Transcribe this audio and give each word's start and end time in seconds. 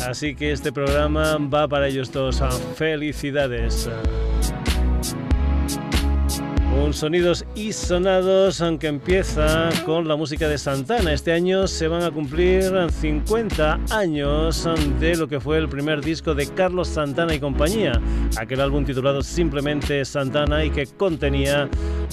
Así 0.07 0.37
que 0.37 0.53
este 0.53 0.71
programa 0.71 1.37
va 1.39 1.67
para 1.67 1.89
ellos 1.89 2.13
dos. 2.13 2.41
Felicidades. 2.77 3.91
Un 6.85 6.93
sonidos 6.93 7.47
y 7.55 7.73
sonados, 7.73 8.61
aunque 8.61 8.89
empieza 8.89 9.71
con 9.87 10.07
la 10.07 10.17
música 10.17 10.49
de 10.49 10.59
Santana. 10.59 11.15
Este 11.15 11.33
año 11.33 11.67
se 11.67 11.89
van 11.89 12.03
a 12.03 12.11
cumplir 12.11 12.71
50 12.91 13.81
años 13.91 14.69
de 15.01 15.17
lo 15.17 15.27
que 15.27 15.41
fue 15.41 15.57
el 15.57 15.67
primer 15.67 16.03
disco 16.03 16.35
de 16.35 16.47
Carlos 16.47 16.89
Santana 16.89 17.35
y 17.35 17.41
compañía. 17.41 17.99
Aquel 18.37 18.61
álbum 18.61 18.85
titulado 18.85 19.23
simplemente 19.23 20.05
Santana 20.05 20.63
y 20.63 20.71
que 20.71 20.87
contenía 20.87 21.71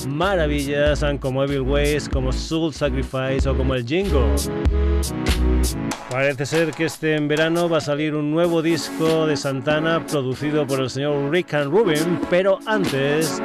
maravillas 0.08 1.04
como 1.20 1.44
Evil 1.44 1.62
Ways, 1.62 2.08
como 2.08 2.32
Soul 2.32 2.74
Sacrifice 2.74 3.50
o 3.50 3.58
como 3.58 3.76
el 3.76 3.86
Jingo. 3.86 4.26
Parece 6.10 6.46
ser 6.46 6.72
que 6.72 6.86
este 6.86 7.18
verano 7.20 7.70
va 7.70 7.78
a 7.78 7.82
salir 7.82 8.16
un 8.16 8.32
nuevo 8.32 8.62
disco 8.62 9.28
de 9.28 9.38
Santana 9.38 10.06
producido 10.06 10.68
por 10.68 10.80
el 10.80 10.90
señor 10.90 11.32
Rick 11.32 11.54
and 11.54 11.72
Rubin, 11.72 12.20
pero 12.30 12.60
antes 12.66 13.42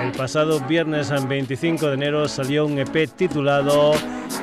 el 0.00 0.12
pasado 0.12 0.60
viernes 0.60 1.10
25 1.28 1.88
de 1.88 1.94
enero 1.94 2.28
salió 2.28 2.66
un 2.66 2.78
EP 2.78 3.08
titulado 3.16 3.92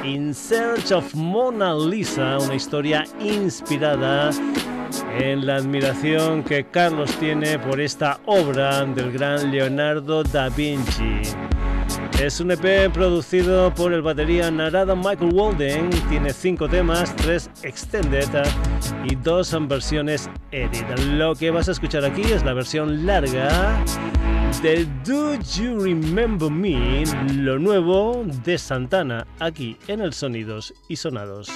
In 0.03 0.33
Search 0.33 0.91
of 0.91 1.13
Mona 1.15 1.73
Lisa, 1.73 2.37
una 2.39 2.55
historia 2.55 3.03
inspirada 3.19 4.31
en 5.17 5.45
la 5.45 5.57
admiración 5.57 6.43
que 6.43 6.65
Carlos 6.65 7.11
tiene 7.19 7.59
por 7.59 7.79
esta 7.79 8.19
obra 8.25 8.85
del 8.85 9.11
gran 9.11 9.51
Leonardo 9.51 10.23
da 10.23 10.49
Vinci. 10.49 11.21
Es 12.19 12.39
un 12.39 12.51
EP 12.51 12.91
producido 12.91 13.73
por 13.73 13.93
el 13.93 14.01
batería 14.01 14.51
Narada 14.51 14.95
Michael 14.95 15.33
Walden. 15.33 15.89
Tiene 16.09 16.31
cinco 16.31 16.69
temas, 16.69 17.15
tres 17.15 17.49
extended 17.63 18.27
y 19.03 19.15
dos 19.15 19.55
versiones 19.67 20.29
edit. 20.51 20.87
Lo 21.13 21.35
que 21.35 21.51
vas 21.51 21.67
a 21.69 21.71
escuchar 21.71 22.05
aquí 22.05 22.21
es 22.21 22.43
la 22.43 22.53
versión 22.53 23.05
larga 23.05 23.83
de 24.61 24.85
Do 25.05 25.35
You 25.57 25.79
Remember 25.79 26.51
Me, 26.51 27.03
lo 27.33 27.57
nuevo 27.57 28.23
de 28.43 28.57
Santana, 28.57 29.25
aquí 29.39 29.77
en 29.87 30.01
el 30.01 30.13
Sonidos 30.13 30.73
y 30.87 30.97
Sonados. 30.97 31.49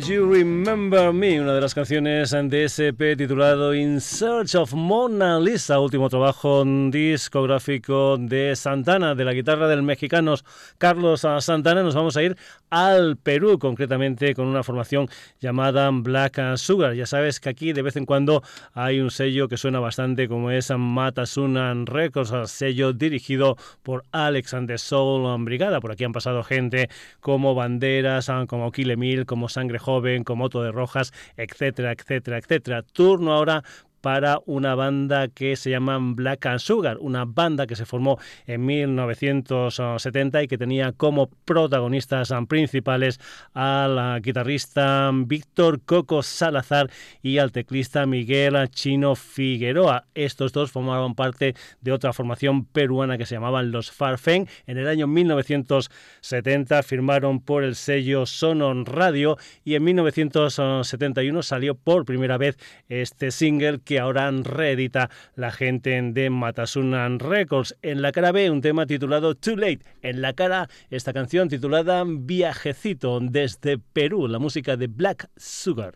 You 0.00 0.30
Remember 0.30 1.12
Me, 1.12 1.40
una 1.40 1.54
de 1.54 1.60
las 1.60 1.74
canciones 1.74 2.30
de 2.30 2.64
SP 2.68 3.16
titulado 3.16 3.74
In 3.74 4.00
Search 4.00 4.54
of 4.54 4.74
Mona 4.74 5.40
Lisa, 5.40 5.80
último 5.80 6.10
trabajo 6.10 6.64
discográfico 6.64 8.18
de 8.18 8.54
Santana, 8.56 9.14
de 9.14 9.24
la 9.24 9.32
guitarra 9.32 9.68
del 9.68 9.82
mexicano 9.82 10.34
Carlos 10.76 11.26
Santana. 11.40 11.82
Nos 11.82 11.94
vamos 11.94 12.16
a 12.16 12.22
ir 12.22 12.36
al 12.68 13.16
Perú, 13.16 13.58
concretamente 13.58 14.34
con 14.34 14.46
una 14.48 14.62
formación 14.62 15.08
llamada 15.40 15.88
Black 15.90 16.56
Sugar. 16.56 16.94
Ya 16.94 17.06
sabes 17.06 17.40
que 17.40 17.48
aquí 17.48 17.72
de 17.72 17.82
vez 17.82 17.96
en 17.96 18.04
cuando 18.04 18.42
hay 18.74 19.00
un 19.00 19.10
sello 19.10 19.48
que 19.48 19.56
suena 19.56 19.80
bastante 19.80 20.28
como 20.28 20.50
es 20.50 20.70
Matasunan 20.76 21.86
Records, 21.86 22.50
sello 22.50 22.92
dirigido 22.92 23.56
por 23.82 24.04
Alexander 24.12 24.78
Soul 24.78 25.44
Brigada. 25.44 25.80
Por 25.80 25.92
aquí 25.92 26.04
han 26.04 26.12
pasado 26.12 26.42
gente 26.42 26.90
como 27.20 27.54
Banderas, 27.54 28.30
como 28.46 28.72
Kilemil, 28.72 29.24
como 29.24 29.48
Sangre 29.48 29.78
Joven, 29.86 30.24
como 30.24 30.44
Otto 30.44 30.62
de 30.62 30.72
Rojas, 30.72 31.12
etcétera, 31.36 31.92
etcétera, 31.92 32.38
etcétera. 32.38 32.82
Turno 32.82 33.32
ahora 33.32 33.62
para 34.06 34.38
una 34.46 34.76
banda 34.76 35.26
que 35.26 35.56
se 35.56 35.70
llama 35.70 35.98
Black 36.00 36.46
and 36.46 36.60
Sugar, 36.60 36.98
una 37.00 37.24
banda 37.24 37.66
que 37.66 37.74
se 37.74 37.84
formó 37.84 38.20
en 38.46 38.64
1970 38.64 40.44
y 40.44 40.46
que 40.46 40.56
tenía 40.56 40.92
como 40.92 41.28
protagonistas 41.44 42.32
principales 42.48 43.18
al 43.52 44.22
guitarrista 44.22 45.10
Víctor 45.12 45.80
Coco 45.80 46.22
Salazar 46.22 46.88
y 47.20 47.38
al 47.38 47.50
teclista 47.50 48.06
Miguel 48.06 48.70
Chino 48.70 49.16
Figueroa. 49.16 50.04
Estos 50.14 50.52
dos 50.52 50.70
formaban 50.70 51.16
parte 51.16 51.56
de 51.80 51.90
otra 51.90 52.12
formación 52.12 52.64
peruana 52.64 53.18
que 53.18 53.26
se 53.26 53.34
llamaban 53.34 53.72
Los 53.72 53.90
Farfen. 53.90 54.46
En 54.68 54.78
el 54.78 54.86
año 54.86 55.08
1970 55.08 56.84
firmaron 56.84 57.40
por 57.40 57.64
el 57.64 57.74
sello 57.74 58.24
Sonon 58.24 58.86
Radio 58.86 59.36
y 59.64 59.74
en 59.74 59.82
1971 59.82 61.42
salió 61.42 61.74
por 61.74 62.04
primera 62.04 62.38
vez 62.38 62.56
este 62.88 63.32
single 63.32 63.80
que 63.84 63.95
ahora 63.98 64.30
reedita 64.30 65.10
la 65.34 65.50
gente 65.50 66.00
de 66.02 66.30
Matasunan 66.30 67.18
Records. 67.18 67.76
En 67.82 68.02
la 68.02 68.12
cara 68.12 68.32
B, 68.32 68.50
un 68.50 68.60
tema 68.60 68.86
titulado 68.86 69.34
Too 69.34 69.56
Late. 69.56 69.80
En 70.02 70.22
la 70.22 70.32
cara, 70.32 70.68
esta 70.90 71.12
canción 71.12 71.48
titulada 71.48 72.04
Viajecito 72.06 73.20
desde 73.20 73.78
Perú, 73.78 74.28
la 74.28 74.38
música 74.38 74.76
de 74.76 74.86
Black 74.86 75.28
Sugar. 75.36 75.94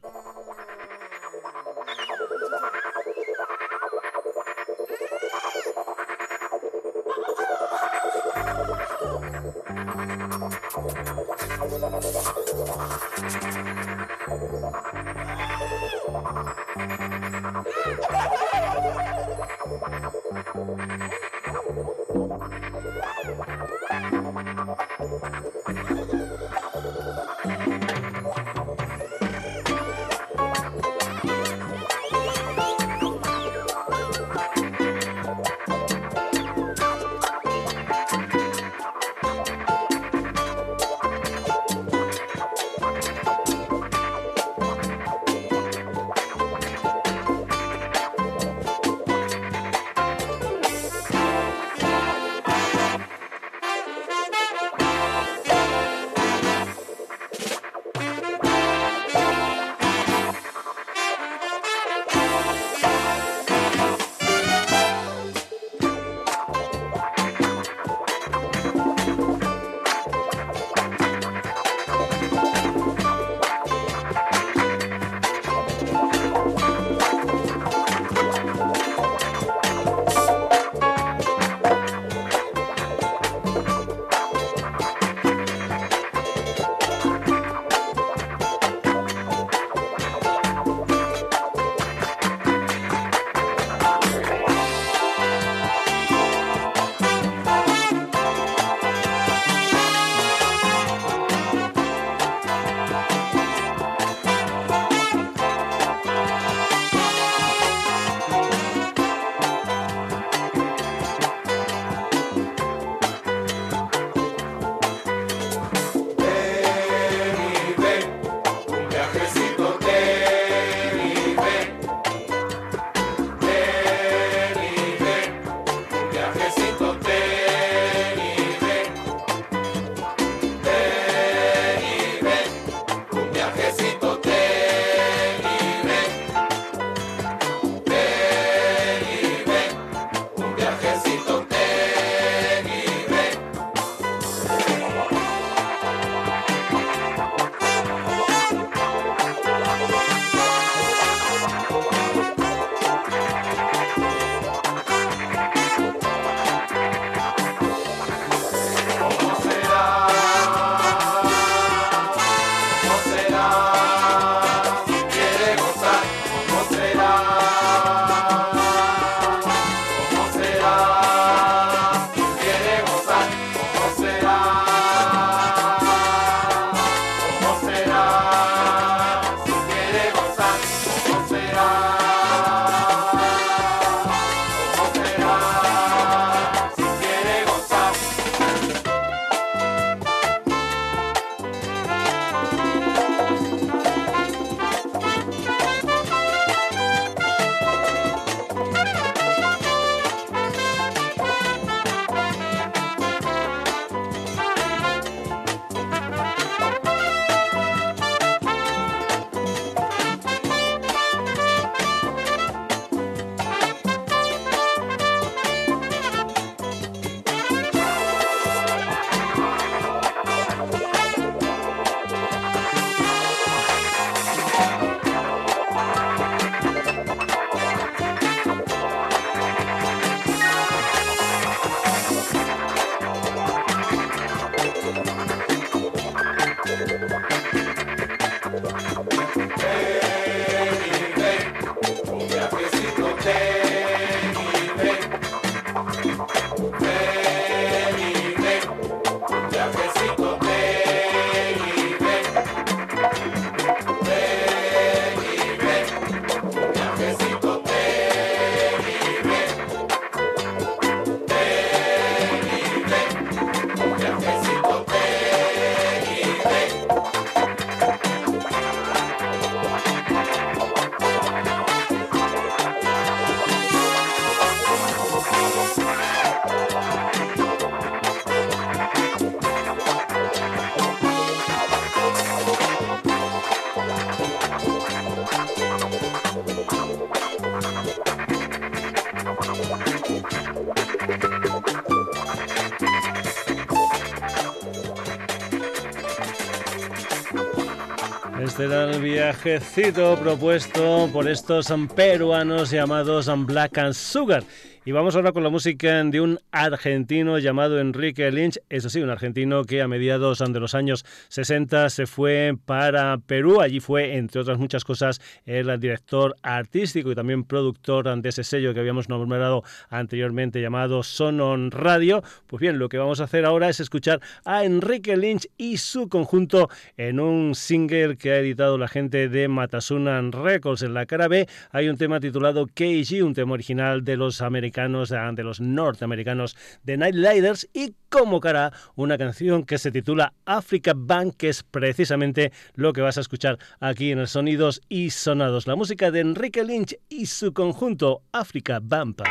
Será 298.60 298.90
el 298.90 299.00
viajecito 299.00 300.18
propuesto 300.20 301.08
por 301.10 301.26
estos 301.26 301.72
peruanos 301.96 302.70
llamados 302.70 303.30
Black 303.46 303.78
and 303.78 303.94
Sugar. 303.94 304.44
Y 304.84 304.92
vamos 304.92 305.16
ahora 305.16 305.32
con 305.32 305.42
la 305.42 305.48
música 305.48 306.04
de 306.04 306.20
un 306.20 306.38
argentino 306.52 307.38
llamado 307.38 307.78
Enrique 307.80 308.30
Lynch, 308.30 308.58
eso 308.68 308.90
sí, 308.90 309.00
un 309.00 309.10
argentino 309.10 309.64
que 309.64 309.82
a 309.82 309.88
mediados 309.88 310.38
de 310.40 310.60
los 310.60 310.74
años 310.74 311.04
60 311.28 311.90
se 311.90 312.06
fue 312.06 312.56
para 312.64 313.18
Perú. 313.18 313.60
Allí 313.60 313.80
fue, 313.80 314.16
entre 314.16 314.40
otras 314.40 314.58
muchas 314.58 314.84
cosas, 314.84 315.20
el 315.44 315.78
director 315.78 316.36
artístico 316.42 317.12
y 317.12 317.14
también 317.14 317.44
productor 317.44 318.20
de 318.20 318.28
ese 318.28 318.44
sello 318.44 318.74
que 318.74 318.80
habíamos 318.80 319.08
nombrado 319.08 319.62
anteriormente 319.88 320.60
llamado 320.60 321.02
Sonon 321.02 321.70
Radio. 321.70 322.22
Pues 322.46 322.60
bien, 322.60 322.78
lo 322.78 322.88
que 322.88 322.98
vamos 322.98 323.20
a 323.20 323.24
hacer 323.24 323.44
ahora 323.44 323.68
es 323.68 323.80
escuchar 323.80 324.20
a 324.44 324.64
Enrique 324.64 325.16
Lynch 325.16 325.48
y 325.56 325.76
su 325.76 326.08
conjunto 326.08 326.68
en 326.96 327.20
un 327.20 327.54
single 327.54 328.16
que 328.16 328.32
ha 328.32 328.38
editado 328.38 328.78
la 328.78 328.88
gente 328.88 329.28
de 329.28 329.48
Matasunan 329.48 330.32
Records. 330.32 330.82
En 330.82 330.94
la 330.94 331.06
cara 331.06 331.28
B 331.28 331.46
hay 331.70 331.88
un 331.88 331.96
tema 331.96 332.20
titulado 332.20 332.66
KG, 332.66 333.22
un 333.22 333.34
tema 333.34 333.52
original 333.52 334.04
de 334.04 334.16
los 334.16 334.40
americanos, 334.40 335.10
de 335.10 335.42
los 335.42 335.60
norteamericanos 335.60 336.39
de 336.82 336.96
Night 336.96 337.14
Lighters 337.14 337.68
y 337.72 337.94
como 338.08 338.40
cara 338.40 338.72
una 338.96 339.18
canción 339.18 339.64
que 339.64 339.78
se 339.78 339.92
titula 339.92 340.32
Africa 340.44 340.92
Bank, 340.96 341.34
que 341.36 341.48
es 341.48 341.62
precisamente 341.62 342.52
lo 342.74 342.92
que 342.92 343.00
vas 343.00 343.18
a 343.18 343.20
escuchar 343.20 343.58
aquí 343.78 344.10
en 344.10 344.18
el 344.18 344.28
Sonidos 344.28 344.80
y 344.88 345.10
Sonados. 345.10 345.66
La 345.66 345.76
música 345.76 346.10
de 346.10 346.20
Enrique 346.20 346.64
Lynch 346.64 346.96
y 347.08 347.26
su 347.26 347.52
conjunto 347.52 348.22
Africa 348.32 348.80
Bampa. 348.82 349.24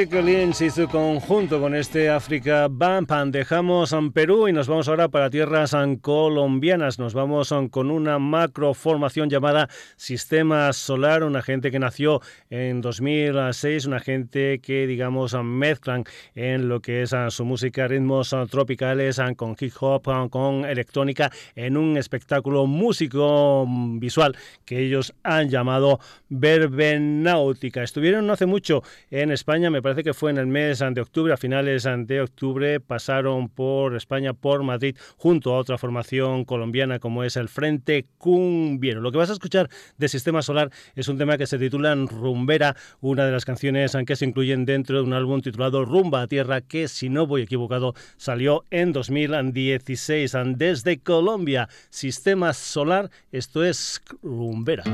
Enrique 0.00 0.22
Lynch 0.22 0.62
y 0.62 0.70
su 0.70 0.88
conjunto 0.88 1.60
con 1.60 1.74
este 1.74 2.08
África 2.08 2.68
Bampan. 2.70 3.30
Dejamos 3.30 3.92
en 3.92 4.12
Perú 4.12 4.48
y 4.48 4.52
nos 4.52 4.66
vamos 4.66 4.88
ahora 4.88 5.08
para 5.08 5.28
tierras 5.28 5.76
colombianas. 6.00 6.98
Nos 6.98 7.12
vamos 7.12 7.52
con 7.70 7.90
una 7.90 8.18
macro 8.18 8.72
formación 8.72 9.28
llamada 9.28 9.68
Sistema 9.96 10.72
Solar, 10.72 11.22
una 11.22 11.42
gente 11.42 11.70
que 11.70 11.78
nació 11.78 12.22
en 12.48 12.80
2006, 12.80 13.84
una 13.84 14.00
gente 14.00 14.60
que, 14.60 14.86
digamos, 14.86 15.36
mezclan 15.44 16.04
en 16.34 16.70
lo 16.70 16.80
que 16.80 17.02
es 17.02 17.14
su 17.28 17.44
música 17.44 17.86
ritmos 17.86 18.34
tropicales 18.50 19.20
con 19.36 19.54
hip 19.60 19.74
hop, 19.80 20.30
con 20.30 20.64
electrónica, 20.64 21.30
en 21.54 21.76
un 21.76 21.98
espectáculo 21.98 22.64
músico 22.66 23.66
visual 23.68 24.34
que 24.64 24.78
ellos 24.78 25.12
han 25.24 25.50
llamado 25.50 26.00
Verbenáutica. 26.30 27.82
Estuvieron 27.82 28.26
no 28.26 28.32
hace 28.32 28.46
mucho 28.46 28.82
en 29.10 29.30
España, 29.30 29.68
me 29.68 29.82
parece 29.82 29.89
parece 29.90 30.04
que 30.04 30.14
fue 30.14 30.30
en 30.30 30.38
el 30.38 30.46
mes 30.46 30.78
de 30.78 31.00
octubre, 31.00 31.32
a 31.32 31.36
finales 31.36 31.82
de 31.82 32.20
octubre, 32.20 32.78
pasaron 32.78 33.48
por 33.48 33.96
España, 33.96 34.34
por 34.34 34.62
Madrid, 34.62 34.96
junto 35.16 35.52
a 35.52 35.58
otra 35.58 35.78
formación 35.78 36.44
colombiana 36.44 37.00
como 37.00 37.24
es 37.24 37.34
el 37.34 37.48
Frente 37.48 38.06
Cumbiero. 38.16 39.00
Lo 39.00 39.10
que 39.10 39.18
vas 39.18 39.30
a 39.30 39.32
escuchar 39.32 39.68
de 39.98 40.08
Sistema 40.08 40.42
Solar 40.42 40.70
es 40.94 41.08
un 41.08 41.18
tema 41.18 41.36
que 41.36 41.48
se 41.48 41.58
titula 41.58 41.92
Rumbera, 41.96 42.76
una 43.00 43.26
de 43.26 43.32
las 43.32 43.44
canciones 43.44 43.96
que 44.06 44.14
se 44.14 44.26
incluyen 44.26 44.64
dentro 44.64 44.98
de 44.98 45.02
un 45.02 45.12
álbum 45.12 45.40
titulado 45.40 45.84
Rumba 45.84 46.22
a 46.22 46.28
Tierra, 46.28 46.60
que 46.60 46.86
si 46.86 47.08
no 47.08 47.26
voy 47.26 47.42
equivocado 47.42 47.94
salió 48.16 48.64
en 48.70 48.92
2016. 48.92 50.36
Desde 50.54 51.00
Colombia, 51.00 51.68
Sistema 51.88 52.52
Solar, 52.52 53.10
esto 53.32 53.64
es 53.64 54.00
Rumbera. 54.22 54.84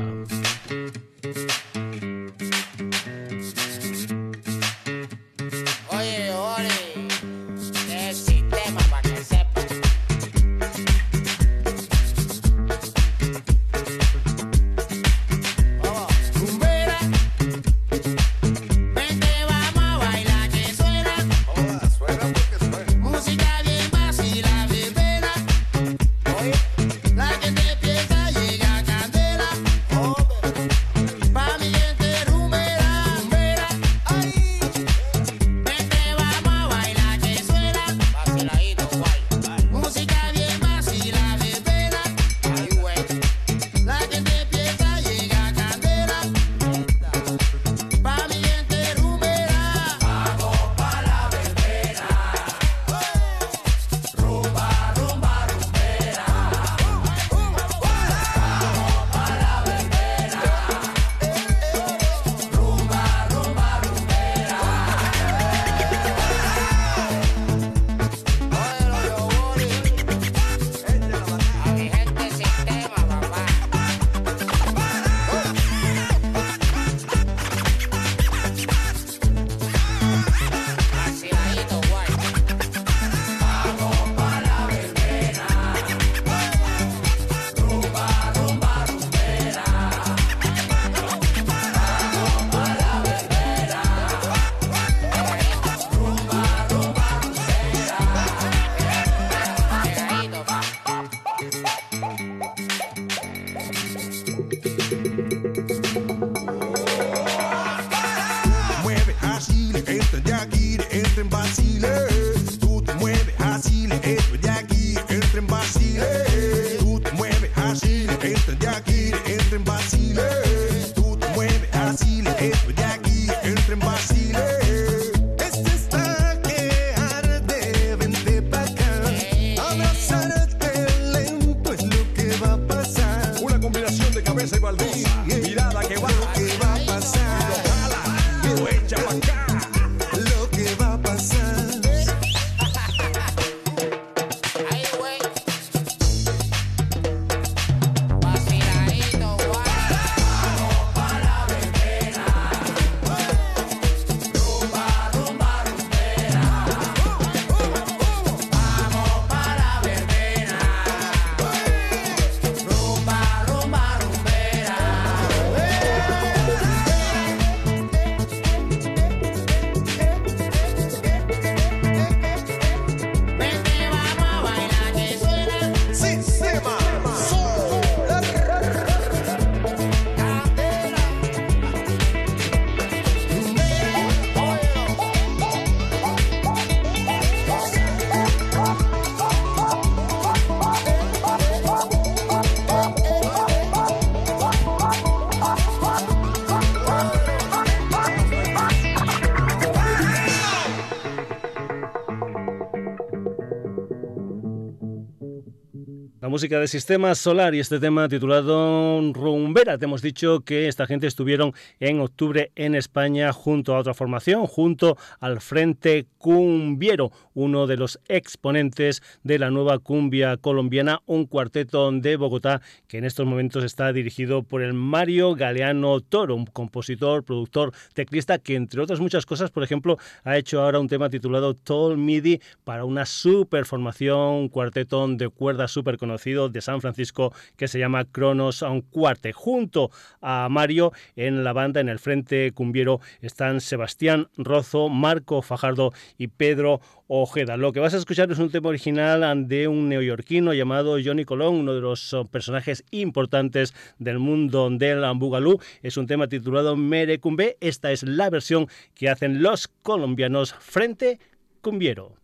Música 206.37 206.59
de 206.59 206.67
Sistema 206.67 207.15
Solar 207.15 207.55
y 207.55 207.59
este 207.59 207.79
tema 207.79 208.07
titulado 208.07 209.01
Rumbera. 209.11 209.79
Te 209.79 209.85
hemos 209.85 210.03
dicho 210.03 210.41
que 210.41 210.67
esta 210.67 210.85
gente 210.85 211.07
estuvieron 211.07 211.51
en 211.79 211.99
octubre 211.99 212.51
en 212.53 212.75
España 212.75 213.33
junto 213.33 213.73
a 213.73 213.79
otra 213.79 213.95
formación, 213.95 214.45
junto 214.45 214.99
al 215.19 215.41
Frente 215.41 216.05
Cumbiero, 216.19 217.11
uno 217.33 217.65
de 217.65 217.77
los 217.77 217.99
exponentes 218.07 219.01
de 219.23 219.39
la 219.39 219.49
nueva 219.49 219.79
cumbia 219.79 220.37
colombiana, 220.37 221.01
un 221.07 221.25
cuarteto 221.25 221.91
de 221.91 222.17
Bogotá 222.17 222.61
que 222.87 222.99
en 222.99 223.05
estos 223.05 223.25
momentos 223.25 223.63
está 223.63 223.91
dirigido 223.91 224.43
por 224.43 224.61
el 224.61 224.73
Mario 224.73 225.33
Galeano 225.33 226.01
Toro, 226.01 226.35
un 226.35 226.45
compositor, 226.45 227.23
productor, 227.23 227.73
teclista 227.95 228.37
que 228.37 228.53
entre 228.53 228.79
otras 228.79 228.99
muchas 228.99 229.25
cosas, 229.25 229.49
por 229.49 229.63
ejemplo, 229.63 229.97
ha 230.23 230.37
hecho 230.37 230.61
ahora 230.61 230.79
un 230.79 230.87
tema 230.87 231.09
titulado 231.09 231.55
Tall 231.55 231.97
MIDI 231.97 232.41
para 232.63 232.85
una 232.85 233.07
super 233.07 233.65
formación, 233.65 234.19
un 234.19 234.49
cuarteto 234.49 235.07
de 235.07 235.29
cuerdas 235.29 235.71
súper 235.71 235.97
conocido 235.97 236.26
de 236.27 236.61
San 236.61 236.81
Francisco 236.81 237.33
que 237.55 237.69
se 237.69 237.79
llama 237.79 238.03
Cronos 238.05 238.61
un 238.61 238.81
Cuarte. 238.81 239.31
Junto 239.31 239.91
a 240.21 240.47
Mario 240.49 240.91
en 241.15 241.43
la 241.43 241.53
banda, 241.53 241.79
en 241.79 241.87
el 241.87 241.99
frente 241.99 242.51
cumbiero, 242.51 242.99
están 243.21 243.61
Sebastián 243.61 244.27
Rozo, 244.37 244.89
Marco 244.89 245.41
Fajardo 245.41 245.93
y 246.17 246.27
Pedro 246.27 246.81
Ojeda. 247.07 247.55
Lo 247.55 247.71
que 247.71 247.79
vas 247.79 247.93
a 247.93 247.97
escuchar 247.97 248.29
es 248.31 248.39
un 248.39 248.51
tema 248.51 248.69
original 248.69 249.47
de 249.47 249.69
un 249.69 249.87
neoyorquino 249.87 250.53
llamado 250.53 250.97
Johnny 251.03 251.23
Colón, 251.23 251.55
uno 251.55 251.73
de 251.73 251.81
los 251.81 252.13
oh, 252.13 252.25
personajes 252.25 252.83
importantes 252.91 253.73
del 253.99 254.19
mundo 254.19 254.69
del 254.69 255.03
Bugalú. 255.15 255.59
Es 255.81 255.95
un 255.95 256.07
tema 256.07 256.27
titulado 256.27 256.75
Merecumbe. 256.75 257.57
Esta 257.61 257.91
es 257.91 258.03
la 258.03 258.29
versión 258.29 258.67
que 258.93 259.09
hacen 259.09 259.41
los 259.41 259.69
colombianos 259.81 260.53
frente 260.53 261.19
cumbiero. 261.61 262.15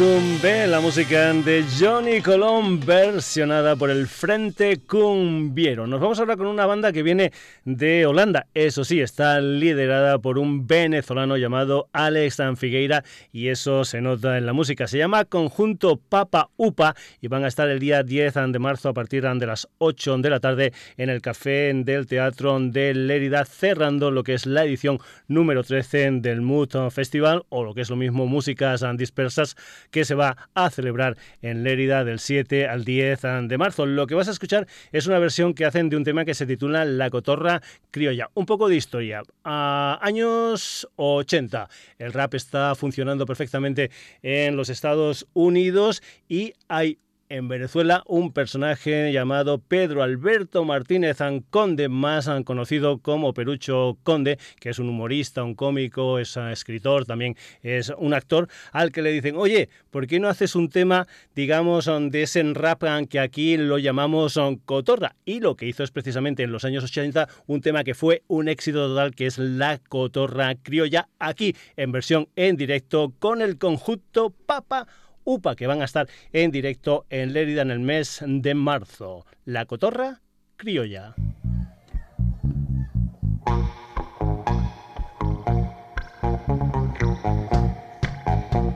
La 0.00 0.80
música 0.80 1.30
de 1.34 1.62
Johnny 1.78 2.22
Colón 2.22 2.80
versionada 2.80 3.76
por 3.76 3.90
el 3.90 4.06
Frente 4.06 4.78
Cumbiero. 4.78 5.86
Nos 5.86 6.00
vamos 6.00 6.18
ahora 6.18 6.38
con 6.38 6.46
una 6.46 6.64
banda 6.64 6.90
que 6.90 7.02
viene 7.02 7.32
de 7.66 8.06
Holanda. 8.06 8.46
Eso 8.54 8.82
sí, 8.82 9.02
está 9.02 9.42
liderada 9.42 10.18
por 10.18 10.38
un 10.38 10.66
venezolano 10.66 11.36
llamado 11.36 11.90
Alex 11.92 12.38
Figueira 12.56 13.04
y 13.30 13.48
eso 13.48 13.84
se 13.84 14.00
nota 14.00 14.38
en 14.38 14.46
la 14.46 14.54
música. 14.54 14.86
Se 14.86 14.96
llama 14.96 15.26
Conjunto 15.26 15.96
Papa 15.96 16.48
Upa 16.56 16.94
y 17.20 17.28
van 17.28 17.44
a 17.44 17.48
estar 17.48 17.68
el 17.68 17.78
día 17.78 18.02
10 18.02 18.34
de 18.52 18.58
marzo 18.58 18.88
a 18.88 18.94
partir 18.94 19.22
de 19.22 19.46
las 19.46 19.68
8 19.78 20.16
de 20.18 20.30
la 20.30 20.40
tarde 20.40 20.72
en 20.96 21.10
el 21.10 21.20
Café 21.20 21.72
del 21.74 22.06
Teatro 22.06 22.58
de 22.58 22.94
Lérida, 22.94 23.44
cerrando 23.44 24.10
lo 24.10 24.22
que 24.24 24.32
es 24.32 24.46
la 24.46 24.64
edición 24.64 24.98
número 25.28 25.62
13 25.62 26.10
del 26.22 26.40
Mood 26.40 26.90
Festival 26.90 27.44
o 27.50 27.64
lo 27.64 27.74
que 27.74 27.82
es 27.82 27.90
lo 27.90 27.96
mismo 27.96 28.26
Músicas 28.26 28.82
Dispersas 28.96 29.56
que 29.90 30.04
se 30.04 30.14
va 30.14 30.48
a 30.54 30.70
celebrar 30.70 31.16
en 31.42 31.62
Lérida 31.62 32.04
del 32.04 32.18
7 32.18 32.66
al 32.66 32.84
10 32.84 33.22
de 33.42 33.58
marzo. 33.58 33.86
Lo 33.86 34.06
que 34.06 34.14
vas 34.14 34.28
a 34.28 34.32
escuchar 34.32 34.66
es 34.92 35.06
una 35.06 35.18
versión 35.18 35.54
que 35.54 35.64
hacen 35.64 35.88
de 35.88 35.96
un 35.96 36.04
tema 36.04 36.24
que 36.24 36.34
se 36.34 36.46
titula 36.46 36.84
La 36.84 37.10
cotorra 37.10 37.62
criolla. 37.90 38.30
Un 38.34 38.46
poco 38.46 38.68
de 38.68 38.76
historia. 38.76 39.22
A 39.44 39.98
años 40.02 40.88
80 40.96 41.68
el 41.98 42.12
rap 42.12 42.34
está 42.34 42.74
funcionando 42.74 43.26
perfectamente 43.26 43.90
en 44.22 44.56
los 44.56 44.68
Estados 44.68 45.26
Unidos 45.32 46.02
y 46.28 46.54
hay 46.68 46.98
en 47.30 47.48
Venezuela 47.48 48.02
un 48.06 48.32
personaje 48.32 49.12
llamado 49.12 49.58
Pedro 49.58 50.02
Alberto 50.02 50.64
Martínez 50.64 51.18
Conde, 51.48 51.88
más 51.88 52.28
conocido 52.44 52.98
como 52.98 53.32
Perucho 53.32 53.96
Conde, 54.02 54.38
que 54.58 54.70
es 54.70 54.78
un 54.78 54.88
humorista, 54.88 55.42
un 55.44 55.54
cómico, 55.54 56.18
es 56.18 56.36
un 56.36 56.48
escritor, 56.48 57.06
también 57.06 57.36
es 57.62 57.92
un 57.96 58.12
actor, 58.12 58.48
al 58.72 58.92
que 58.92 59.00
le 59.00 59.12
dicen, 59.12 59.36
oye, 59.36 59.68
¿por 59.90 60.06
qué 60.06 60.18
no 60.18 60.28
haces 60.28 60.54
un 60.54 60.68
tema, 60.68 61.06
digamos, 61.34 61.86
de 61.86 62.22
ese 62.22 62.42
rap 62.52 62.82
que 63.08 63.20
aquí 63.20 63.56
lo 63.56 63.78
llamamos 63.78 64.38
cotorra? 64.64 65.14
Y 65.24 65.40
lo 65.40 65.54
que 65.54 65.66
hizo 65.66 65.84
es 65.84 65.90
precisamente 65.90 66.42
en 66.42 66.52
los 66.52 66.64
años 66.64 66.82
80 66.84 67.28
un 67.46 67.60
tema 67.60 67.84
que 67.84 67.94
fue 67.94 68.22
un 68.26 68.48
éxito 68.48 68.88
total, 68.88 69.14
que 69.14 69.26
es 69.26 69.38
la 69.38 69.78
cotorra 69.78 70.56
criolla, 70.56 71.08
aquí 71.18 71.54
en 71.76 71.92
versión 71.92 72.28
en 72.34 72.56
directo 72.56 73.12
con 73.18 73.40
el 73.40 73.56
conjunto 73.56 74.34
Papa 74.46 74.88
UPA, 75.24 75.56
que 75.56 75.66
van 75.66 75.82
a 75.82 75.84
estar 75.84 76.08
en 76.32 76.50
directo 76.50 77.06
en 77.10 77.32
Lérida 77.32 77.62
en 77.62 77.70
el 77.70 77.80
mes 77.80 78.20
de 78.26 78.54
marzo. 78.54 79.26
La 79.44 79.66
cotorra 79.66 80.20
criolla. 80.56 81.14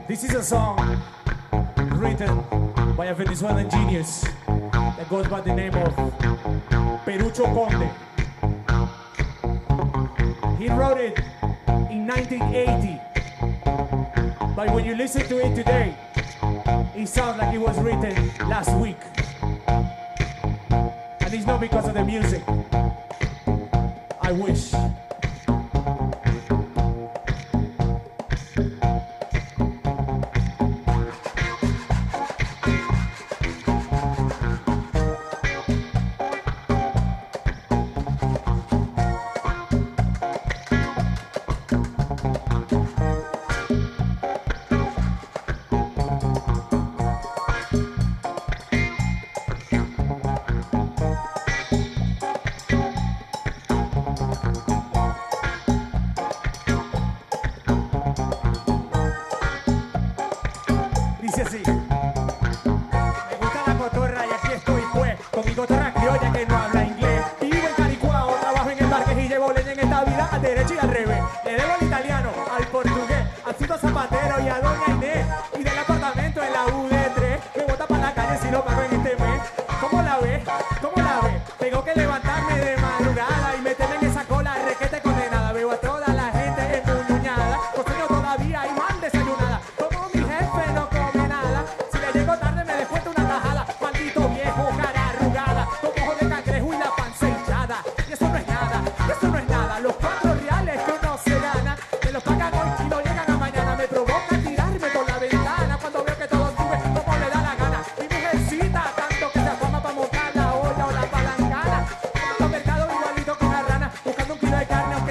This 0.07 0.23
is 0.23 0.35
a 0.35 0.43
song 0.43 0.77
written 1.97 2.41
by 2.95 3.07
a 3.07 3.13
Venezuelan 3.13 3.69
genius 3.69 4.21
that 4.47 5.09
goes 5.09 5.27
by 5.27 5.41
the 5.41 5.53
name 5.53 5.73
of 5.75 5.93
Perucho 7.03 7.45
Conde. 7.53 7.89
He 10.57 10.69
wrote 10.69 10.97
it 10.97 11.19
in 11.91 12.07
1980, 12.07 13.01
but 14.55 14.73
when 14.73 14.85
you 14.85 14.95
listen 14.95 15.27
to 15.27 15.39
it 15.39 15.53
today, 15.53 15.97
It 16.97 17.07
sounds 17.09 17.37
like 17.37 17.53
it 17.53 17.57
was 17.57 17.77
written 17.79 18.31
last 18.47 18.73
week. 18.77 18.95
And 19.67 21.33
it's 21.33 21.45
not 21.45 21.59
because 21.59 21.89
of 21.89 21.93
the 21.93 22.05
music. 22.05 22.41
I 24.21 24.31
wish. 24.31 24.71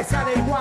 Fría, 0.04 0.53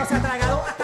nos 0.00 0.12
ha 0.12 0.22
tragado. 0.22 0.79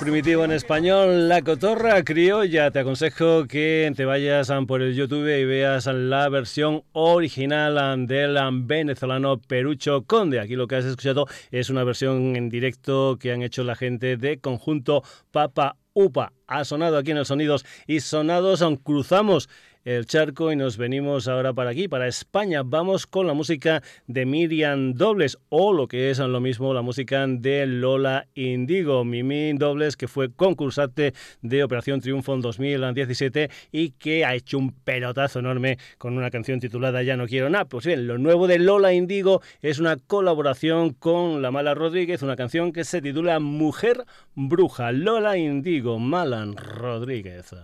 primitivo 0.00 0.46
en 0.46 0.52
español, 0.52 1.28
La 1.28 1.42
Cotorra 1.42 2.02
Criolla. 2.02 2.70
Te 2.70 2.78
aconsejo 2.78 3.44
que 3.46 3.92
te 3.94 4.06
vayas 4.06 4.48
um, 4.48 4.66
por 4.66 4.80
el 4.80 4.94
YouTube 4.94 5.28
y 5.28 5.44
veas 5.44 5.86
la 5.86 6.28
versión 6.30 6.84
original 6.92 7.76
um, 7.76 8.06
del 8.06 8.36
um, 8.36 8.66
venezolano 8.66 9.38
Perucho 9.38 10.04
Conde. 10.06 10.40
Aquí 10.40 10.56
lo 10.56 10.66
que 10.66 10.76
has 10.76 10.86
escuchado 10.86 11.26
es 11.50 11.68
una 11.68 11.84
versión 11.84 12.34
en 12.34 12.48
directo 12.48 13.18
que 13.20 13.30
han 13.30 13.42
hecho 13.42 13.62
la 13.62 13.76
gente 13.76 14.16
de 14.16 14.38
conjunto 14.38 15.02
Papa 15.30 15.76
Upa. 15.92 16.32
Ha 16.46 16.64
sonado 16.64 16.96
aquí 16.96 17.10
en 17.10 17.18
los 17.18 17.28
sonidos 17.28 17.66
y 17.86 18.00
sonados, 18.00 18.62
aun 18.62 18.76
cruzamos 18.76 19.50
el 19.84 20.06
charco 20.06 20.52
y 20.52 20.56
nos 20.56 20.76
venimos 20.76 21.26
ahora 21.28 21.52
para 21.52 21.70
aquí, 21.70 21.88
para 21.88 22.06
España. 22.06 22.62
Vamos 22.64 23.06
con 23.06 23.26
la 23.26 23.32
música 23.32 23.82
de 24.06 24.26
Miriam 24.26 24.94
Dobles 24.94 25.38
o 25.48 25.72
lo 25.72 25.88
que 25.88 26.10
es 26.10 26.18
lo 26.18 26.40
mismo 26.40 26.74
la 26.74 26.82
música 26.82 27.26
de 27.26 27.66
Lola 27.66 28.26
Indigo. 28.34 29.04
Mimi 29.04 29.52
Dobles, 29.54 29.96
que 29.96 30.08
fue 30.08 30.32
concursante 30.32 31.14
de 31.42 31.64
Operación 31.64 32.00
Triunfo 32.00 32.34
en 32.34 32.40
2017 32.40 33.50
y 33.72 33.90
que 33.90 34.24
ha 34.24 34.34
hecho 34.34 34.58
un 34.58 34.72
pelotazo 34.72 35.38
enorme 35.38 35.78
con 35.98 36.16
una 36.16 36.30
canción 36.30 36.60
titulada 36.60 37.02
Ya 37.02 37.16
no 37.16 37.26
quiero 37.26 37.48
nada. 37.48 37.64
Pues 37.64 37.86
bien, 37.86 38.06
lo 38.06 38.18
nuevo 38.18 38.46
de 38.46 38.58
Lola 38.58 38.92
Indigo 38.92 39.40
es 39.62 39.78
una 39.78 39.96
colaboración 39.96 40.90
con 40.90 41.42
La 41.42 41.50
Mala 41.50 41.74
Rodríguez, 41.74 42.22
una 42.22 42.36
canción 42.36 42.72
que 42.72 42.84
se 42.84 43.00
titula 43.00 43.40
Mujer 43.40 44.04
Bruja. 44.34 44.92
Lola 44.92 45.38
Indigo, 45.38 45.98
Malan 45.98 46.56
Rodríguez. 46.56 47.54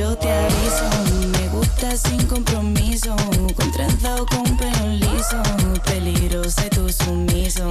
yo 0.00 0.16
te 0.16 0.30
aviso. 0.30 0.88
Me 1.32 1.48
gusta 1.48 1.96
sin 1.96 2.26
compromiso, 2.26 3.14
con 3.56 3.70
trenza 3.72 4.16
o 4.16 4.26
con 4.26 4.56
pelo 4.56 4.86
liso. 4.88 5.42
Peligroso 5.84 6.62
y 6.66 6.70
tu 6.70 6.88
sumiso. 6.88 7.68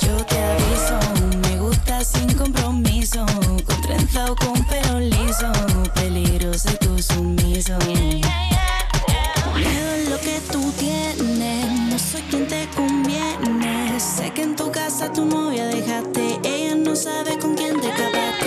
Yo 0.00 0.16
te 0.30 0.38
aviso, 0.52 0.96
me 1.44 1.58
gusta 1.58 2.02
sin 2.04 2.32
compromiso, 2.34 3.26
con 3.66 3.80
trenza 3.82 4.32
o 4.32 4.36
con 4.36 4.64
pelo 4.64 5.00
liso. 5.00 5.52
Peligroso 5.94 6.70
y 6.72 6.76
tu 6.84 6.98
sumiso. 7.02 7.76
Miedo 9.54 9.92
lo 10.10 10.18
que 10.20 10.40
tú 10.52 10.72
tienes, 10.78 11.70
no 11.90 11.98
soy 11.98 12.22
quien 12.30 12.46
te 12.48 12.66
conviene. 12.74 14.00
Sé 14.00 14.30
que 14.32 14.42
en 14.42 14.56
tu 14.56 14.70
casa 14.72 15.12
tu 15.12 15.24
novia 15.26 15.66
dejaste, 15.66 16.40
ella 16.42 16.74
no 16.76 16.96
sabe 16.96 17.38
con 17.38 17.54
quién 17.54 17.78
te 17.80 17.90
capaste. 17.90 18.43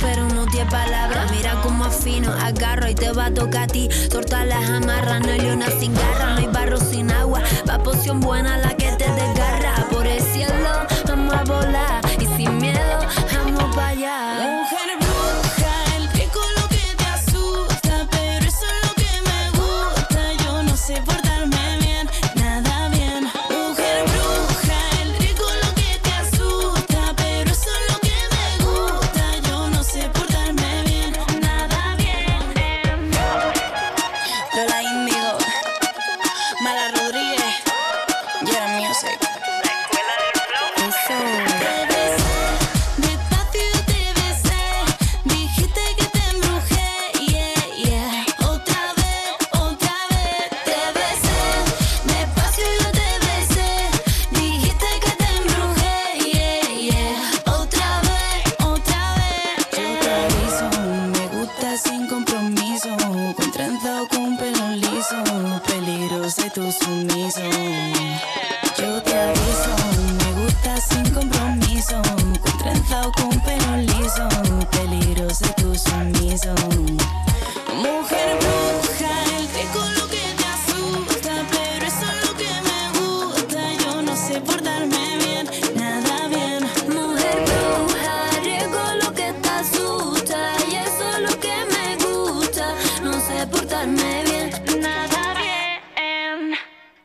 pero 0.00 0.28
no 0.28 0.46
tiene 0.46 0.70
palabras. 0.70 1.30
Mira 1.30 1.60
cómo 1.62 1.84
afino, 1.84 2.32
agarro 2.32 2.88
y 2.88 2.94
te 2.94 3.12
va 3.12 3.26
a 3.26 3.34
tocar 3.34 3.64
a 3.64 3.66
ti. 3.66 3.88
Torta 4.10 4.44
las 4.44 4.68
amarras, 4.68 5.20
no 5.20 5.32
hay 5.32 5.40
leona 5.40 5.66
sin 5.78 5.94
garra, 5.94 6.34
no 6.34 6.38
hay 6.38 6.46
barro 6.46 6.78
sin 6.78 7.10
agua. 7.10 7.42
Va 7.68 7.82
poción 7.82 8.20
buena 8.20 8.58
la 8.58 8.73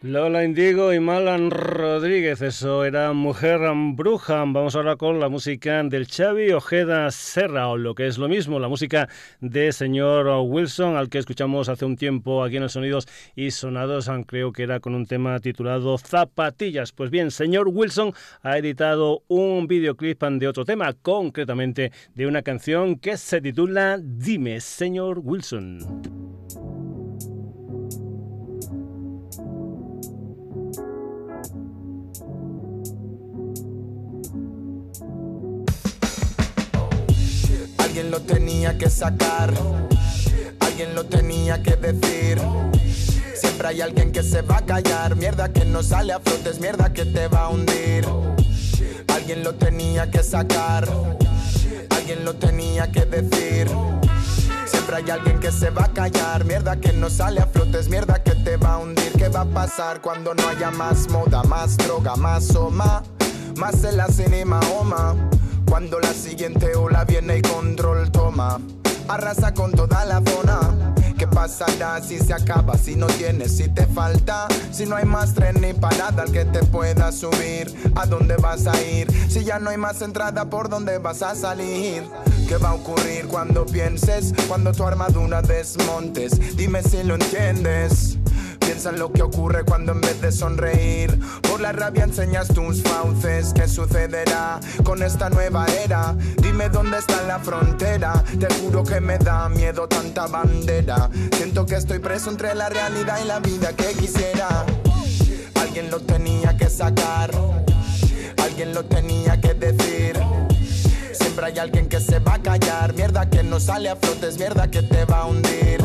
Lola 0.10 0.44
Indigo 0.44 0.92
y 0.92 1.00
Malan 1.00 1.52
Rodríguez, 1.52 2.42
eso 2.42 2.84
era 2.84 3.14
Mujer 3.14 3.60
Bruja. 3.94 4.38
Vamos 4.40 4.76
ahora 4.76 4.96
con 4.96 5.20
la 5.20 5.30
música 5.30 5.84
del 5.84 6.08
Xavi 6.08 6.52
Ojeda 6.52 7.12
Serra, 7.12 7.68
o 7.68 7.78
lo 7.78 7.94
que 7.94 8.08
es 8.08 8.18
lo 8.18 8.28
mismo, 8.28 8.60
la 8.60 8.68
música 8.68 9.08
de 9.40 9.72
señor 9.72 10.28
Wilson, 10.48 10.96
al 10.96 11.10
que 11.10 11.20
escuchamos 11.20 11.70
hace 11.70 11.86
un 11.86 11.96
tiempo 11.96 12.44
aquí 12.44 12.58
en 12.58 12.68
Sonidos 12.70 13.08
y 13.36 13.52
Sonados, 13.52 14.10
creo 14.26 14.52
que 14.52 14.64
era 14.64 14.80
con 14.80 14.96
un 14.96 15.06
tema 15.06 15.40
titulado 15.40 15.96
Zapatillas. 16.00 16.92
Pues 16.92 17.12
bien, 17.12 17.30
señor 17.30 17.68
Wilson 17.72 18.12
ha 18.42 18.58
editado 18.58 19.22
un 19.28 19.68
videoclip 19.68 20.24
de 20.24 20.48
otro 20.48 20.66
tema, 20.66 20.92
concretamente 20.94 21.92
de 22.16 22.26
una 22.26 22.42
canción 22.42 22.98
que 22.98 23.16
se 23.16 23.42
titula 23.42 24.00
Dime, 24.02 24.60
señor 24.60 25.20
Wilson. 25.22 26.39
Alguien 38.00 38.12
lo 38.12 38.22
tenía 38.22 38.78
que 38.78 38.90
sacar, 38.90 39.54
alguien 40.62 40.96
lo 40.96 41.06
tenía 41.08 41.62
que 41.62 41.76
decir. 41.76 42.40
Siempre 43.36 43.68
hay 43.68 43.82
alguien 43.82 44.14
que 44.14 44.24
se 44.24 44.42
va 44.42 44.60
a 44.60 44.66
callar, 44.66 45.18
mierda 45.18 45.52
que 45.52 45.66
no 45.66 45.84
sale 45.84 46.14
a 46.14 46.22
flote, 46.22 46.58
mierda 46.62 46.94
que 46.94 47.04
te 47.04 47.28
va 47.28 47.40
a 47.42 47.50
hundir. 47.50 48.08
Alguien 49.14 49.44
lo 49.44 49.54
tenía 49.56 50.10
que 50.10 50.24
sacar, 50.24 50.88
alguien 51.90 52.24
lo 52.24 52.36
tenía 52.36 52.90
que 52.90 53.04
decir. 53.04 53.68
Siempre 54.66 54.96
hay 54.96 55.10
alguien 55.10 55.38
que 55.42 55.52
se 55.52 55.70
va 55.70 55.84
a 55.84 55.92
callar, 55.92 56.46
mierda 56.46 56.78
que 56.78 56.94
no 56.94 57.10
sale 57.10 57.42
a 57.42 57.48
flote, 57.48 57.84
mierda 57.90 58.24
que 58.24 58.32
te 58.32 58.56
va 58.56 58.76
a 58.76 58.78
hundir. 58.78 59.12
¿Qué 59.18 59.28
va 59.28 59.42
a 59.42 59.46
pasar 59.46 60.00
cuando 60.00 60.34
no 60.34 60.48
haya 60.48 60.72
más 60.72 61.10
moda, 61.10 61.44
más 61.44 61.76
droga, 61.76 62.16
más 62.16 62.48
soma? 62.48 63.04
Más 63.58 63.84
en 63.84 63.98
la 63.98 64.08
cinema, 64.08 64.62
oma. 64.80 65.18
Cuando 65.70 66.00
la 66.00 66.14
siguiente 66.14 66.76
ola 66.76 67.06
viene 67.06 67.38
y 67.38 67.42
control 67.44 68.12
toma, 68.12 68.60
arrasa 69.08 69.54
con 69.54 69.72
toda 69.72 70.04
la 70.04 70.20
zona. 70.26 70.96
¿Qué 71.16 71.28
pasará 71.28 72.02
si 72.02 72.18
se 72.18 72.34
acaba? 72.34 72.76
Si 72.76 72.96
no 72.96 73.06
tienes, 73.06 73.56
si 73.58 73.70
te 73.70 73.86
falta, 73.86 74.48
si 74.72 74.88
no 74.88 74.96
hay 74.96 75.06
más 75.06 75.36
tren 75.36 75.62
ni 75.62 75.74
parada 75.74 76.24
al 76.24 76.32
que 76.32 76.46
te 76.46 76.64
pueda 76.66 77.12
subir. 77.12 77.72
¿A 77.96 78.08
dónde 78.08 78.36
vas 78.38 78.66
a 78.66 78.82
ir? 78.82 79.12
Si 79.30 79.44
ya 79.44 79.60
no 79.60 79.70
hay 79.70 79.78
más 79.78 80.02
entrada, 80.02 80.50
¿por 80.50 80.70
dónde 80.70 80.98
vas 80.98 81.22
a 81.22 81.36
salir? 81.36 82.04
¿Qué 82.48 82.58
va 82.58 82.70
a 82.70 82.74
ocurrir 82.74 83.28
cuando 83.28 83.66
pienses? 83.66 84.34
Cuando 84.48 84.72
tu 84.72 84.84
armadura 84.84 85.44
desmontes, 85.44 86.58
dime 86.58 86.82
si 86.82 87.04
lo 87.04 87.14
entiendes. 87.14 88.18
Piensa 88.70 88.92
en 88.92 89.00
lo 89.00 89.12
que 89.12 89.24
ocurre 89.24 89.64
cuando 89.66 89.94
en 89.94 90.02
vez 90.02 90.22
de 90.22 90.32
sonreír 90.32 91.20
por 91.42 91.60
la 91.60 91.72
rabia 91.72 92.04
enseñas 92.04 92.50
tus 92.50 92.84
fauces. 92.84 93.52
¿Qué 93.52 93.68
sucederá 93.68 94.60
con 94.84 95.02
esta 95.02 95.28
nueva 95.32 95.66
era? 95.84 96.16
Dime 96.40 96.70
dónde 96.70 97.00
está 97.00 97.24
la 97.24 97.40
frontera. 97.40 98.24
Te 98.40 98.46
juro 98.62 98.84
que 98.84 99.02
me 99.02 99.18
da 99.18 99.50
miedo 99.50 99.88
tanta 99.88 100.28
bandera. 100.28 101.10
Siento 101.36 101.66
que 101.66 101.78
estoy 101.78 101.98
preso 101.98 102.30
entre 102.30 102.54
la 102.54 102.70
realidad 102.70 103.18
y 103.24 103.28
la 103.28 103.40
vida 103.40 103.74
que 103.74 103.88
quisiera. 103.94 104.64
Alguien 105.60 105.90
lo 105.90 106.02
tenía 106.02 106.56
que 106.56 106.70
sacar. 106.70 107.32
Alguien 108.38 108.76
lo 108.76 108.86
tenía 108.86 109.42
que 109.42 109.56
decir. 109.56 110.20
Siempre 111.14 111.48
hay 111.48 111.58
alguien 111.58 111.90
que 111.90 112.00
se 112.00 112.20
va 112.20 112.36
a 112.36 112.40
callar. 112.44 112.94
Mierda 112.94 113.28
que 113.32 113.42
no 113.42 113.60
sale 113.60 113.90
a 113.90 113.96
flote, 113.96 114.28
es 114.28 114.38
mierda 114.38 114.70
que 114.70 114.84
te 114.84 115.06
va 115.06 115.22
a 115.22 115.26
hundir. 115.26 115.80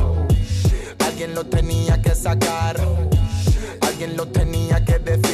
Alguien 1.15 1.37
lo 1.37 1.45
tenía 1.45 2.03
que 2.03 2.13
sacar, 2.13 2.77
alguien 3.83 4.17
lo 4.17 4.27
tenía 4.27 4.85
que 4.85 4.99
decir. 4.99 5.34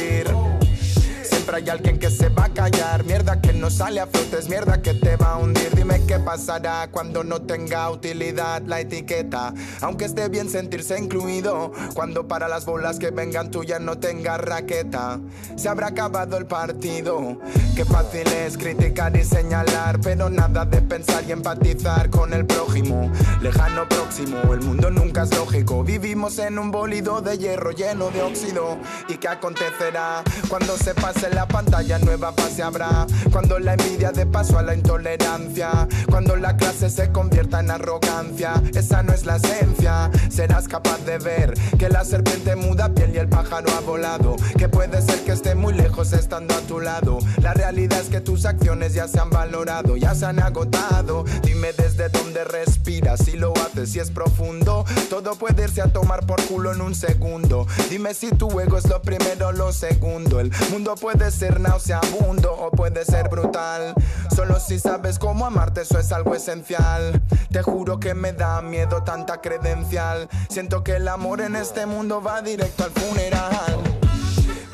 Hay 1.53 1.67
alguien 1.69 1.99
que 1.99 2.09
se 2.09 2.29
va 2.29 2.45
a 2.45 2.49
callar. 2.49 3.03
Mierda 3.03 3.41
que 3.41 3.51
no 3.51 3.69
sale 3.69 3.99
a 3.99 4.07
flote, 4.07 4.39
es 4.39 4.47
mierda 4.47 4.81
que 4.81 4.93
te 4.93 5.17
va 5.17 5.33
a 5.33 5.37
hundir. 5.37 5.69
Dime 5.75 6.01
qué 6.07 6.17
pasará 6.17 6.87
cuando 6.89 7.25
no 7.25 7.41
tenga 7.41 7.89
utilidad 7.89 8.61
la 8.65 8.79
etiqueta. 8.79 9.53
Aunque 9.81 10.05
esté 10.05 10.29
bien 10.29 10.49
sentirse 10.49 10.97
incluido. 10.97 11.73
Cuando 11.93 12.25
para 12.27 12.47
las 12.47 12.65
bolas 12.65 12.99
que 12.99 13.11
vengan 13.11 13.51
tuyas 13.51 13.81
no 13.81 13.97
tenga 13.97 14.37
raqueta. 14.37 15.19
Se 15.57 15.67
habrá 15.67 15.87
acabado 15.87 16.37
el 16.37 16.45
partido. 16.45 17.37
Qué 17.75 17.83
fácil 17.83 18.27
es 18.27 18.57
criticar 18.57 19.15
y 19.17 19.25
señalar. 19.25 19.99
Pero 19.99 20.29
nada 20.29 20.63
de 20.63 20.81
pensar 20.81 21.25
y 21.27 21.33
empatizar 21.33 22.09
con 22.09 22.33
el 22.33 22.45
prójimo. 22.45 23.11
Lejano 23.41 23.89
próximo, 23.89 24.53
el 24.53 24.61
mundo 24.61 24.89
nunca 24.89 25.23
es 25.23 25.35
lógico. 25.35 25.83
Vivimos 25.83 26.39
en 26.39 26.57
un 26.59 26.71
bólido 26.71 27.21
de 27.21 27.37
hierro 27.37 27.71
lleno 27.71 28.09
de 28.09 28.21
óxido. 28.21 28.77
¿Y 29.09 29.17
qué 29.17 29.27
acontecerá 29.27 30.23
cuando 30.47 30.77
se 30.77 30.93
pase 30.93 31.29
la 31.29 31.40
pantalla 31.47 31.99
nueva 31.99 32.33
fase 32.33 32.63
habrá. 32.63 33.05
Cuando 33.31 33.59
la 33.59 33.73
envidia 33.73 34.11
de 34.11 34.25
paso 34.25 34.57
a 34.57 34.61
la 34.61 34.75
intolerancia. 34.75 35.87
Cuando 36.09 36.35
la 36.35 36.57
clase 36.57 36.89
se 36.89 37.11
convierta 37.11 37.59
en 37.59 37.71
arrogancia. 37.71 38.61
Esa 38.73 39.03
no 39.03 39.13
es 39.13 39.25
la 39.25 39.37
esencia. 39.37 40.09
Serás 40.29 40.67
capaz 40.67 40.99
de 41.05 41.17
ver 41.17 41.53
que 41.77 41.89
la 41.89 42.03
serpiente 42.05 42.55
muda 42.55 42.93
piel 42.93 43.11
y 43.15 43.17
el 43.17 43.29
pájaro 43.29 43.71
ha 43.71 43.79
volado. 43.81 44.35
Que 44.57 44.69
puede 44.69 45.01
ser 45.01 45.23
que 45.23 45.31
esté 45.31 45.55
muy 45.55 45.73
lejos 45.73 46.13
estando 46.13 46.53
a 46.55 46.61
tu 46.61 46.79
lado. 46.79 47.19
La 47.41 47.53
realidad 47.53 47.99
es 47.99 48.09
que 48.09 48.21
tus 48.21 48.45
acciones 48.45 48.93
ya 48.93 49.07
se 49.07 49.19
han 49.19 49.29
valorado, 49.29 49.97
ya 49.97 50.15
se 50.15 50.25
han 50.25 50.39
agotado. 50.39 51.25
Dime 51.43 51.73
desde 51.73 52.09
dónde 52.09 52.43
respiras, 52.43 53.21
si 53.25 53.33
lo 53.33 53.53
haces, 53.53 53.91
si 53.91 53.99
es 53.99 54.11
profundo. 54.11 54.85
Todo 55.09 55.35
puede 55.35 55.63
irse 55.63 55.81
a 55.81 55.87
tomar 55.87 56.25
por 56.25 56.41
culo 56.43 56.73
en 56.73 56.81
un 56.81 56.95
segundo. 56.95 57.67
Dime 57.89 58.13
si 58.13 58.29
tu 58.29 58.59
ego 58.59 58.77
es 58.77 58.87
lo 58.87 59.01
primero 59.01 59.47
o 59.47 59.51
lo 59.51 59.71
segundo. 59.71 60.39
El 60.39 60.51
mundo 60.71 60.95
puede 60.95 61.30
Puede 61.31 61.53
ser 61.53 61.61
nauseabundo 61.61 62.53
o 62.53 62.71
puede 62.71 63.05
ser 63.05 63.29
brutal. 63.29 63.93
Solo 64.35 64.59
si 64.59 64.79
sabes 64.79 65.17
cómo 65.17 65.45
amarte, 65.45 65.81
eso 65.81 65.97
es 65.97 66.11
algo 66.11 66.35
esencial. 66.35 67.21
Te 67.49 67.63
juro 67.63 68.01
que 68.01 68.13
me 68.13 68.33
da 68.33 68.61
miedo 68.61 69.01
tanta 69.03 69.39
credencial. 69.39 70.27
Siento 70.49 70.83
que 70.83 70.97
el 70.97 71.07
amor 71.07 71.39
en 71.39 71.55
este 71.55 71.85
mundo 71.85 72.21
va 72.21 72.41
directo 72.41 72.83
al 72.83 72.91
funeral. 72.91 73.79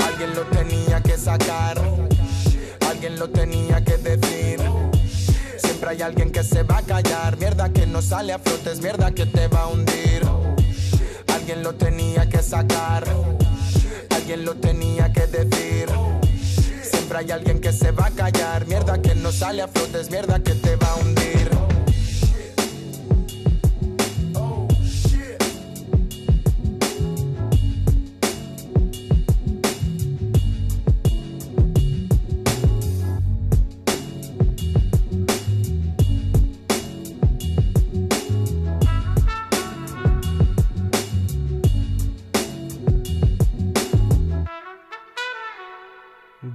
Alguien 0.03 0.33
lo 0.33 0.45
tenía 0.47 0.99
que 1.03 1.15
sacar, 1.15 1.77
alguien 2.89 3.19
lo 3.19 3.29
tenía 3.29 3.83
que 3.83 3.97
decir. 3.97 4.59
Siempre 5.59 5.91
hay 5.91 6.01
alguien 6.01 6.31
que 6.31 6.43
se 6.43 6.63
va 6.63 6.79
a 6.79 6.81
callar. 6.81 7.37
Mierda 7.37 7.69
que 7.69 7.85
no 7.85 8.01
sale 8.01 8.33
a 8.33 8.39
flote, 8.39 8.71
es 8.71 8.81
mierda 8.81 9.11
que 9.11 9.27
te 9.27 9.47
va 9.47 9.61
a 9.61 9.67
hundir. 9.67 10.27
Alguien 11.35 11.61
lo 11.61 11.75
tenía 11.75 12.27
que 12.27 12.41
sacar, 12.41 13.03
alguien 14.09 14.43
lo 14.43 14.55
tenía 14.55 15.13
que 15.13 15.27
decir 15.27 15.96
siempre 17.07 17.19
hay 17.19 17.31
alguien 17.31 17.61
que 17.61 17.71
se 17.71 17.91
va 17.91 18.07
a 18.07 18.11
callar. 18.11 18.67
Mierda 18.67 19.01
que 19.01 19.15
no 19.15 19.31
sale 19.31 19.61
a 19.61 19.67
flote, 19.69 20.01
es 20.01 20.11
mierda 20.11 20.43
que 20.43 20.53
te 20.55 20.75
va 20.75 20.91
a 20.91 20.95
hundir. 20.95 21.56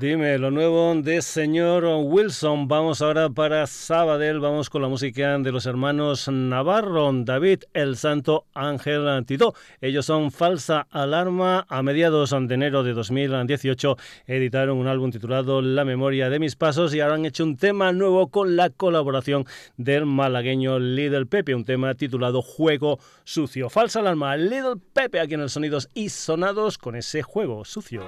Dime, 0.03 0.37
lo 0.37 0.51
nuevo 0.51 0.93
de 0.97 1.23
señor 1.23 1.85
Wilson. 1.85 2.67
Vamos 2.67 3.01
ahora 3.01 3.31
para 3.31 3.69
Sabadell, 3.69 4.41
vamos 4.41 4.69
con 4.69 4.83
la 4.83 4.89
música 4.89 5.39
de 5.39 5.53
los 5.53 5.65
hermanos 5.65 6.27
Navarro, 6.27 7.09
David, 7.15 7.63
el 7.73 7.97
Santo 7.97 8.47
Ángel 8.53 9.25
Tito. 9.27 9.55
Ellos 9.81 10.05
son 10.07 10.33
Falsa 10.33 10.89
Alarma. 10.91 11.67
A 11.69 11.85
mediados 11.85 12.31
de 12.31 12.53
enero 12.53 12.83
de 12.83 12.95
2018 12.95 13.97
editaron 14.27 14.79
un 14.79 14.89
álbum 14.89 15.13
titulado 15.13 15.63
La 15.63 15.85
memoria 15.85 16.31
de 16.31 16.41
mis 16.41 16.57
pasos 16.57 16.93
y 16.97 17.01
ahora 17.01 17.15
han 17.15 17.25
hecho 17.25 17.45
un 17.45 17.57
tema 17.57 17.93
nuevo 17.93 18.27
con 18.27 18.57
la 18.57 18.71
colaboración 18.71 19.45
del 19.77 20.05
malagueño 20.05 20.81
Little 20.81 21.27
Pepe, 21.27 21.55
un 21.55 21.65
tema 21.65 21.95
titulado 21.95 22.43
Juego 22.43 22.99
Sucio. 23.23 23.71
Falsa 23.71 24.01
Alarma, 24.01 24.37
Little 24.37 24.83
Pepe 24.93 25.21
aquí 25.21 25.35
en 25.35 25.43
el 25.43 25.49
Sonidos 25.49 25.89
y 25.95 26.09
Sonados 26.09 26.77
con 26.77 26.97
ese 26.97 27.23
juego 27.23 27.65
sucio. 27.65 28.03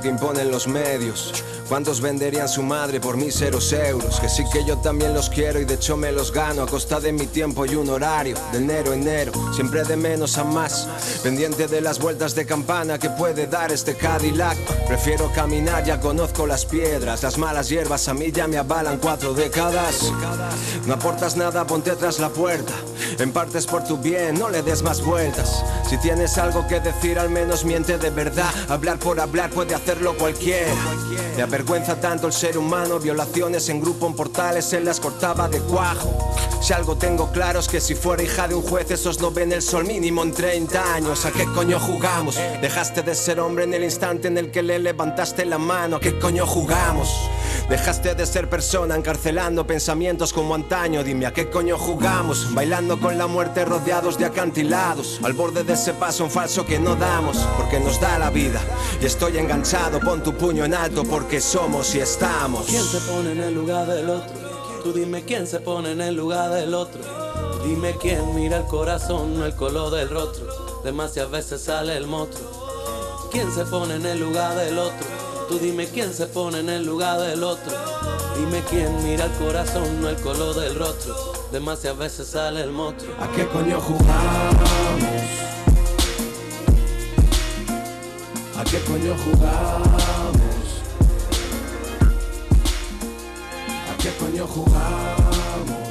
Miedo 0.00 0.02
que 0.02 0.08
imponen 0.08 0.50
los 0.50 0.66
medios. 0.66 1.32
¿Cuántos 1.68 2.00
venderían 2.00 2.48
su 2.48 2.62
madre 2.62 3.00
por 3.00 3.16
míseros 3.16 3.72
euros? 3.72 4.18
Que 4.18 4.28
sí 4.28 4.44
que 4.52 4.64
yo 4.64 4.78
también 4.78 5.14
los 5.14 5.30
quiero 5.30 5.60
y 5.60 5.64
de 5.64 5.74
hecho 5.74 5.96
me 5.96 6.10
los 6.10 6.32
gano 6.32 6.62
a 6.62 6.66
costa 6.66 6.98
de 7.00 7.12
mi 7.12 7.26
tiempo 7.26 7.64
y 7.64 7.76
un 7.76 7.88
horario. 7.90 8.36
De 8.52 8.58
enero 8.58 8.92
a 8.92 8.94
enero, 8.94 9.32
siempre 9.54 9.84
de 9.84 9.96
menos 9.96 10.36
a 10.38 10.44
más. 10.44 10.88
Pendiente 11.22 11.68
de 11.68 11.80
las 11.80 12.00
vueltas 12.00 12.34
de 12.34 12.44
campana 12.44 12.98
que 12.98 13.10
puede 13.10 13.46
dar 13.46 13.70
este 13.70 13.94
Cadillac. 13.94 14.58
Prefiero 14.86 15.30
caminar, 15.32 15.84
ya 15.84 16.00
conozco 16.00 16.46
las 16.46 16.64
piedras. 16.64 17.22
Las 17.22 17.38
malas 17.38 17.68
hierbas 17.68 18.08
a 18.08 18.14
mí 18.14 18.32
ya 18.32 18.48
me 18.48 18.58
avalan 18.58 18.98
cuatro 18.98 19.32
décadas. 19.32 20.12
No 20.86 20.94
aportas 20.94 21.36
nada, 21.36 21.66
ponte 21.66 21.92
tras 21.92 22.18
la 22.18 22.30
puerta. 22.30 22.72
En 23.20 23.32
partes 23.32 23.66
por 23.66 23.84
tu 23.84 23.98
bien, 23.98 24.38
no 24.38 24.48
le 24.48 24.62
des 24.62 24.82
más 24.82 25.04
vueltas. 25.04 25.62
Si 25.86 25.98
tienes 25.98 26.38
algo 26.38 26.66
que 26.66 26.80
decir, 26.80 27.18
al 27.18 27.28
menos 27.28 27.66
miente 27.66 27.98
de 27.98 28.08
verdad. 28.08 28.50
Hablar 28.70 28.98
por 28.98 29.20
hablar 29.20 29.50
puede 29.50 29.74
hacerlo 29.74 30.16
cualquiera. 30.16 30.72
Me 31.36 31.42
avergüenza 31.42 32.00
tanto 32.00 32.26
el 32.26 32.32
ser 32.32 32.56
humano, 32.56 32.98
violaciones 32.98 33.68
en 33.68 33.78
grupo 33.78 34.06
en 34.06 34.14
portales, 34.14 34.64
se 34.64 34.80
las 34.80 35.00
cortaba 35.00 35.50
de 35.50 35.60
cuajo. 35.60 36.32
Si 36.62 36.72
algo 36.72 36.96
tengo 36.96 37.30
claro 37.30 37.60
es 37.60 37.68
que 37.68 37.80
si 37.80 37.94
fuera 37.94 38.22
hija 38.22 38.48
de 38.48 38.54
un 38.54 38.62
juez, 38.62 38.90
esos 38.90 39.20
no 39.20 39.30
ven 39.30 39.52
el 39.52 39.60
sol 39.60 39.84
mínimo 39.84 40.22
en 40.22 40.32
30 40.32 40.94
años. 40.94 41.26
¿A 41.26 41.30
qué 41.30 41.44
coño 41.44 41.78
jugamos? 41.78 42.36
Dejaste 42.62 43.02
de 43.02 43.14
ser 43.14 43.38
hombre 43.38 43.64
en 43.64 43.74
el 43.74 43.84
instante 43.84 44.28
en 44.28 44.38
el 44.38 44.50
que 44.50 44.62
le 44.62 44.78
levantaste 44.78 45.44
la 45.44 45.58
mano. 45.58 45.96
¿A 45.96 46.00
qué 46.00 46.18
coño 46.18 46.46
jugamos? 46.46 47.10
Dejaste 47.70 48.16
de 48.16 48.26
ser 48.26 48.50
persona 48.50 48.96
encarcelando 48.96 49.64
pensamientos 49.64 50.32
como 50.32 50.56
antaño. 50.56 51.04
Dime 51.04 51.26
a 51.26 51.32
qué 51.32 51.48
coño 51.48 51.78
jugamos. 51.78 52.52
Bailando 52.52 52.98
con 52.98 53.16
la 53.16 53.28
muerte 53.28 53.64
rodeados 53.64 54.18
de 54.18 54.24
acantilados. 54.24 55.20
Al 55.22 55.34
borde 55.34 55.62
de 55.62 55.74
ese 55.74 55.94
paso 55.94 56.24
un 56.24 56.32
falso 56.32 56.66
que 56.66 56.80
no 56.80 56.96
damos. 56.96 57.36
Porque 57.56 57.78
nos 57.78 58.00
da 58.00 58.18
la 58.18 58.30
vida. 58.30 58.60
Y 59.00 59.06
estoy 59.06 59.38
enganchado. 59.38 60.00
Pon 60.00 60.20
tu 60.20 60.36
puño 60.36 60.64
en 60.64 60.74
alto 60.74 61.04
porque 61.04 61.40
somos 61.40 61.94
y 61.94 62.00
estamos. 62.00 62.66
¿Quién 62.66 62.82
se 62.82 62.98
pone 63.02 63.30
en 63.30 63.40
el 63.40 63.54
lugar 63.54 63.86
del 63.86 64.10
otro? 64.10 64.34
Tú 64.82 64.92
dime 64.92 65.22
quién 65.22 65.46
se 65.46 65.60
pone 65.60 65.92
en 65.92 66.00
el 66.00 66.16
lugar 66.16 66.50
del 66.50 66.74
otro. 66.74 67.00
Dime 67.64 67.94
quién 68.00 68.34
mira 68.34 68.56
el 68.56 68.64
corazón, 68.64 69.38
no 69.38 69.46
el 69.46 69.54
color 69.54 69.92
del 69.92 70.10
rostro. 70.10 70.82
Demasiadas 70.82 71.30
veces 71.30 71.60
sale 71.60 71.96
el 71.96 72.08
monstruo. 72.08 72.50
¿Quién 73.30 73.48
se 73.54 73.64
pone 73.64 73.94
en 73.94 74.06
el 74.06 74.18
lugar 74.18 74.56
del 74.56 74.76
otro? 74.76 75.19
Tú 75.50 75.58
dime 75.58 75.84
quién 75.88 76.14
se 76.14 76.26
pone 76.26 76.60
en 76.60 76.68
el 76.68 76.86
lugar 76.86 77.18
del 77.18 77.42
otro. 77.42 77.76
Dime 78.38 78.62
quién 78.70 79.02
mira 79.02 79.24
el 79.24 79.32
corazón, 79.32 80.00
no 80.00 80.08
el 80.08 80.14
color 80.18 80.54
del 80.54 80.76
rostro. 80.76 81.16
Demasiadas 81.50 81.98
veces 81.98 82.28
sale 82.28 82.62
el 82.62 82.70
monstruo. 82.70 83.12
¿A 83.18 83.28
qué 83.32 83.48
coño 83.48 83.80
jugamos? 83.80 84.70
¿A 88.56 88.62
qué 88.62 88.78
coño 88.78 89.16
jugamos? 89.24 90.12
¿A 93.90 93.96
qué 94.00 94.10
coño 94.20 94.46
jugamos? 94.46 95.88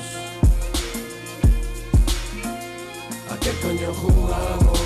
¿A 3.30 3.40
qué 3.42 3.52
coño 3.62 3.94
jugamos? 3.94 4.79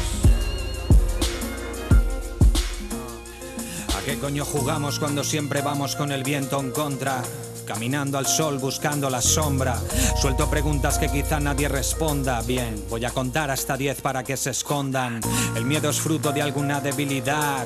¿A 4.04 4.06
qué 4.06 4.20
coño 4.20 4.44
jugamos 4.44 5.00
cuando 5.00 5.24
siempre 5.24 5.62
vamos 5.62 5.96
con 5.96 6.12
el 6.12 6.26
viento 6.26 6.60
en 6.60 6.72
contra? 6.72 7.24
Caminando 7.66 8.18
al 8.18 8.28
sol 8.28 8.60
buscando 8.60 9.10
la 9.10 9.22
sombra. 9.22 9.80
Suelto 10.20 10.50
preguntas 10.50 10.98
que 10.98 11.10
quizá 11.10 11.40
nadie 11.40 11.70
responda. 11.70 12.42
Bien, 12.42 12.84
voy 12.90 13.06
a 13.06 13.12
contar 13.12 13.50
hasta 13.52 13.78
10 13.78 14.02
para 14.02 14.24
que 14.24 14.36
se 14.36 14.50
escondan. 14.50 15.22
El 15.56 15.66
miedo 15.66 15.90
es 15.90 16.00
fruto 16.00 16.32
de 16.32 16.42
alguna 16.42 16.82
debilidad. 16.82 17.66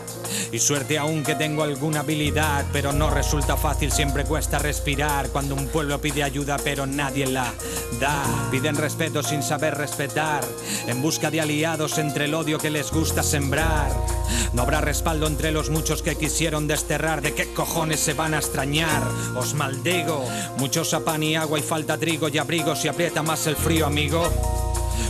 Y 0.52 0.60
suerte 0.60 0.98
aún 0.98 1.24
que 1.24 1.36
tengo 1.36 1.64
alguna 1.64 2.02
habilidad. 2.02 2.66
Pero 2.72 2.94
no 2.94 3.10
resulta 3.10 3.58
fácil, 3.58 3.92
siempre 3.92 4.24
cuesta 4.24 4.60
respirar. 4.60 5.30
Cuando 5.30 5.56
un 5.56 5.68
pueblo 5.68 6.00
pide 6.00 6.24
ayuda 6.24 6.58
pero 6.64 6.86
nadie 6.86 7.26
la 7.26 7.52
da. 8.00 8.24
Piden 8.52 8.76
respeto 8.76 9.24
sin 9.24 9.42
saber 9.42 9.76
respetar. 9.76 10.44
En 10.88 11.02
busca 11.02 11.32
de 11.32 11.42
aliados 11.42 11.98
entre 11.98 12.26
el 12.26 12.34
odio 12.34 12.60
que 12.60 12.70
les 12.70 12.92
gusta 12.92 13.24
sembrar. 13.24 13.92
No 14.54 14.62
habrá 14.62 14.82
respaldo 14.82 15.28
entre 15.28 15.52
los 15.52 15.70
muchos 15.70 16.02
que 16.02 16.16
quisieron 16.16 16.68
desterrar. 16.68 17.22
¿De 17.22 17.34
qué 17.34 17.54
cojones 17.54 18.00
se 18.00 18.14
van 18.14 18.34
a 18.34 18.38
extrañar? 18.38 19.04
Os 19.36 19.54
maldigo. 19.88 20.26
Muchos 20.58 20.94
y 20.94 21.36
agua 21.36 21.60
y 21.60 21.62
falta 21.62 21.98
trigo 21.98 22.28
y 22.30 22.38
abrigo 22.38 22.76
si 22.76 22.88
aprieta 22.88 23.24
más 23.24 23.48
el 23.48 23.56
frío, 23.56 23.86
amigo. 23.86 24.22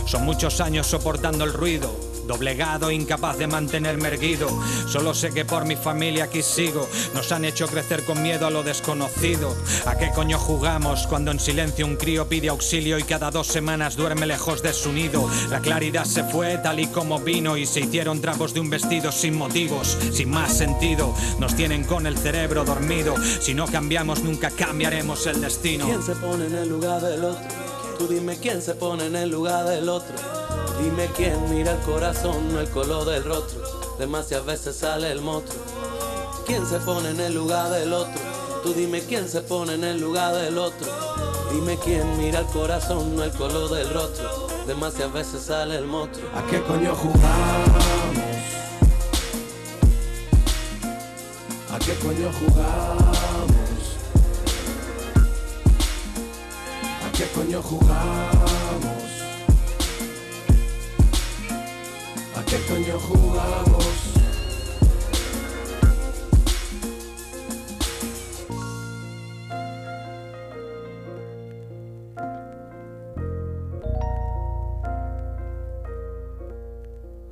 Son 0.06 0.24
muchos 0.24 0.60
años 0.60 0.86
soportando 0.86 1.44
el 1.44 1.52
ruido, 1.52 1.90
doblegado, 2.28 2.92
incapaz 2.92 3.38
de 3.38 3.48
mantenerme 3.48 4.08
erguido. 4.08 4.48
Solo 4.86 5.14
sé 5.14 5.30
que 5.30 5.44
por 5.44 5.64
mi 5.64 5.74
familia 5.74 6.24
aquí 6.24 6.42
sigo. 6.42 6.88
Nos 7.14 7.32
han 7.32 7.44
hecho 7.44 7.66
crecer 7.66 8.04
con 8.04 8.22
miedo 8.22 8.46
a 8.46 8.50
lo 8.50 8.62
desconocido. 8.62 9.56
¿A 9.86 9.96
qué 9.96 10.12
coño 10.14 10.38
jugamos 10.38 11.08
cuando 11.08 11.32
en 11.32 11.40
silencio 11.40 11.86
un 11.86 11.96
crío 11.96 12.28
pide 12.28 12.50
auxilio 12.50 12.98
y 12.98 13.02
cada 13.02 13.32
dos 13.32 13.48
semanas 13.48 13.96
duerme 13.96 14.26
lejos 14.26 14.62
de 14.62 14.72
su 14.72 14.92
nido? 14.92 15.28
La 15.50 15.60
claridad 15.60 16.04
se 16.04 16.22
fue 16.22 16.58
tal 16.58 16.78
y 16.78 16.86
como 16.86 17.18
vino 17.18 17.56
y 17.56 17.66
se 17.66 17.80
hicieron 17.80 18.20
trapos 18.20 18.54
de 18.54 18.60
un 18.60 18.70
vestido 18.70 19.10
sin 19.10 19.36
motivos, 19.36 19.96
sin 20.12 20.30
más 20.30 20.56
sentido. 20.56 21.14
Nos 21.40 21.56
tienen 21.56 21.82
con 21.82 22.06
el 22.06 22.16
cerebro 22.16 22.64
dormido. 22.64 23.14
Si 23.40 23.54
no 23.54 23.66
cambiamos, 23.66 24.22
nunca 24.22 24.50
cambiaremos 24.50 25.26
el 25.26 25.40
destino. 25.40 25.86
¿Quién 25.86 26.02
se 26.02 26.14
pone 26.14 26.46
en 26.46 26.54
el 26.54 26.68
lugar 26.68 27.00
del 27.00 27.24
otro? 27.24 27.67
Tú 27.98 28.06
dime 28.06 28.38
quién 28.38 28.62
se 28.62 28.74
pone 28.76 29.06
en 29.06 29.16
el 29.16 29.28
lugar 29.28 29.66
del 29.66 29.88
otro. 29.88 30.14
Dime 30.80 31.08
quién 31.16 31.50
mira 31.50 31.72
el 31.72 31.80
corazón, 31.80 32.52
no 32.52 32.60
el 32.60 32.70
color 32.70 33.04
del 33.04 33.24
rostro. 33.24 33.60
Demasiadas 33.98 34.46
veces 34.46 34.76
sale 34.76 35.10
el 35.10 35.20
monstruo. 35.20 35.60
¿Quién 36.46 36.64
se 36.64 36.78
pone 36.78 37.10
en 37.10 37.18
el 37.18 37.34
lugar 37.34 37.70
del 37.70 37.92
otro? 37.92 38.22
Tú 38.62 38.72
dime 38.72 39.00
quién 39.00 39.28
se 39.28 39.40
pone 39.40 39.74
en 39.74 39.82
el 39.82 40.00
lugar 40.00 40.32
del 40.36 40.58
otro. 40.58 40.86
Dime 41.50 41.76
quién 41.82 42.16
mira 42.18 42.38
el 42.38 42.46
corazón, 42.46 43.16
no 43.16 43.24
el 43.24 43.32
color 43.32 43.68
del 43.70 43.92
rostro. 43.92 44.46
Demasiadas 44.68 45.12
veces 45.12 45.42
sale 45.42 45.76
el 45.76 45.86
monstruo. 45.86 46.30
¿A 46.36 46.46
qué 46.46 46.62
coño 46.62 46.94
jugamos? 46.94 47.84
¿A 51.72 51.78
qué 51.80 51.94
coño 51.94 52.30
jugamos? 52.38 53.37
Qué 57.18 57.24
coño 57.34 57.60
jugamos? 57.60 59.02
¿A 62.36 62.44
qué 62.46 62.58
coño 62.68 62.96
jugamos? 63.00 64.17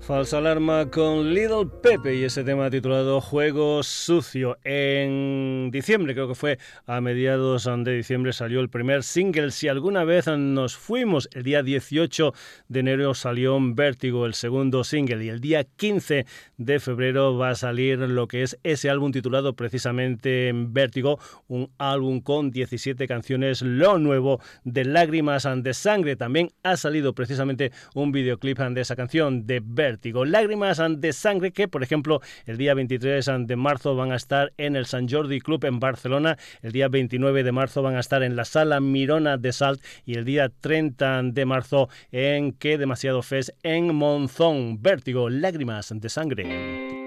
Falsa 0.06 0.38
alarma 0.38 0.88
con 0.88 1.34
Little 1.34 1.66
Pepe 1.82 2.14
y 2.14 2.22
ese 2.22 2.44
tema 2.44 2.70
titulado 2.70 3.20
Juego 3.20 3.82
Sucio. 3.82 4.56
En 4.62 5.72
diciembre, 5.72 6.14
creo 6.14 6.28
que 6.28 6.36
fue 6.36 6.58
a 6.86 7.00
mediados 7.00 7.64
de 7.64 7.96
diciembre, 7.96 8.32
salió 8.32 8.60
el 8.60 8.68
primer 8.68 9.02
single. 9.02 9.50
Si 9.50 9.66
alguna 9.66 10.04
vez 10.04 10.28
nos 10.28 10.76
fuimos, 10.76 11.28
el 11.32 11.42
día 11.42 11.64
18 11.64 12.32
de 12.68 12.80
enero 12.80 13.14
salió 13.14 13.58
Vértigo, 13.60 14.26
el 14.26 14.34
segundo 14.34 14.84
single, 14.84 15.24
y 15.24 15.28
el 15.28 15.40
día 15.40 15.64
15 15.64 16.24
de 16.56 16.78
febrero 16.78 17.36
va 17.36 17.50
a 17.50 17.54
salir 17.56 17.98
lo 17.98 18.28
que 18.28 18.44
es 18.44 18.60
ese 18.62 18.88
álbum 18.88 19.10
titulado 19.10 19.54
precisamente 19.54 20.52
Vértigo, 20.54 21.18
un 21.48 21.72
álbum 21.78 22.20
con 22.20 22.52
17 22.52 23.08
canciones, 23.08 23.60
lo 23.60 23.98
nuevo 23.98 24.40
de 24.62 24.84
Lágrimas 24.84 25.48
de 25.56 25.74
Sangre. 25.74 26.14
También 26.14 26.52
ha 26.62 26.76
salido 26.76 27.12
precisamente 27.12 27.72
un 27.92 28.12
videoclip 28.12 28.60
de 28.60 28.80
esa 28.82 28.94
canción 28.94 29.48
de 29.48 29.60
Vértigo. 29.64 29.95
Lágrimas 30.24 30.80
de 30.98 31.12
sangre 31.12 31.52
que, 31.52 31.68
por 31.68 31.82
ejemplo, 31.82 32.20
el 32.46 32.56
día 32.56 32.74
23 32.74 33.30
de 33.40 33.56
marzo 33.56 33.96
van 33.96 34.12
a 34.12 34.16
estar 34.16 34.52
en 34.56 34.76
el 34.76 34.86
San 34.86 35.08
Jordi 35.08 35.40
Club 35.40 35.64
en 35.64 35.80
Barcelona, 35.80 36.36
el 36.62 36.72
día 36.72 36.88
29 36.88 37.42
de 37.42 37.52
marzo 37.52 37.82
van 37.82 37.96
a 37.96 38.00
estar 38.00 38.22
en 38.22 38.36
la 38.36 38.44
Sala 38.44 38.80
Mirona 38.80 39.36
de 39.36 39.52
Salt 39.52 39.82
y 40.04 40.14
el 40.14 40.24
día 40.24 40.50
30 40.60 41.22
de 41.24 41.44
marzo 41.44 41.88
en 42.12 42.52
Que 42.52 42.78
Demasiado 42.78 43.22
Fest 43.22 43.50
en 43.62 43.94
Monzón. 43.94 44.82
Vértigo, 44.82 45.28
Lágrimas 45.28 45.92
de 45.94 46.08
sangre. 46.08 47.05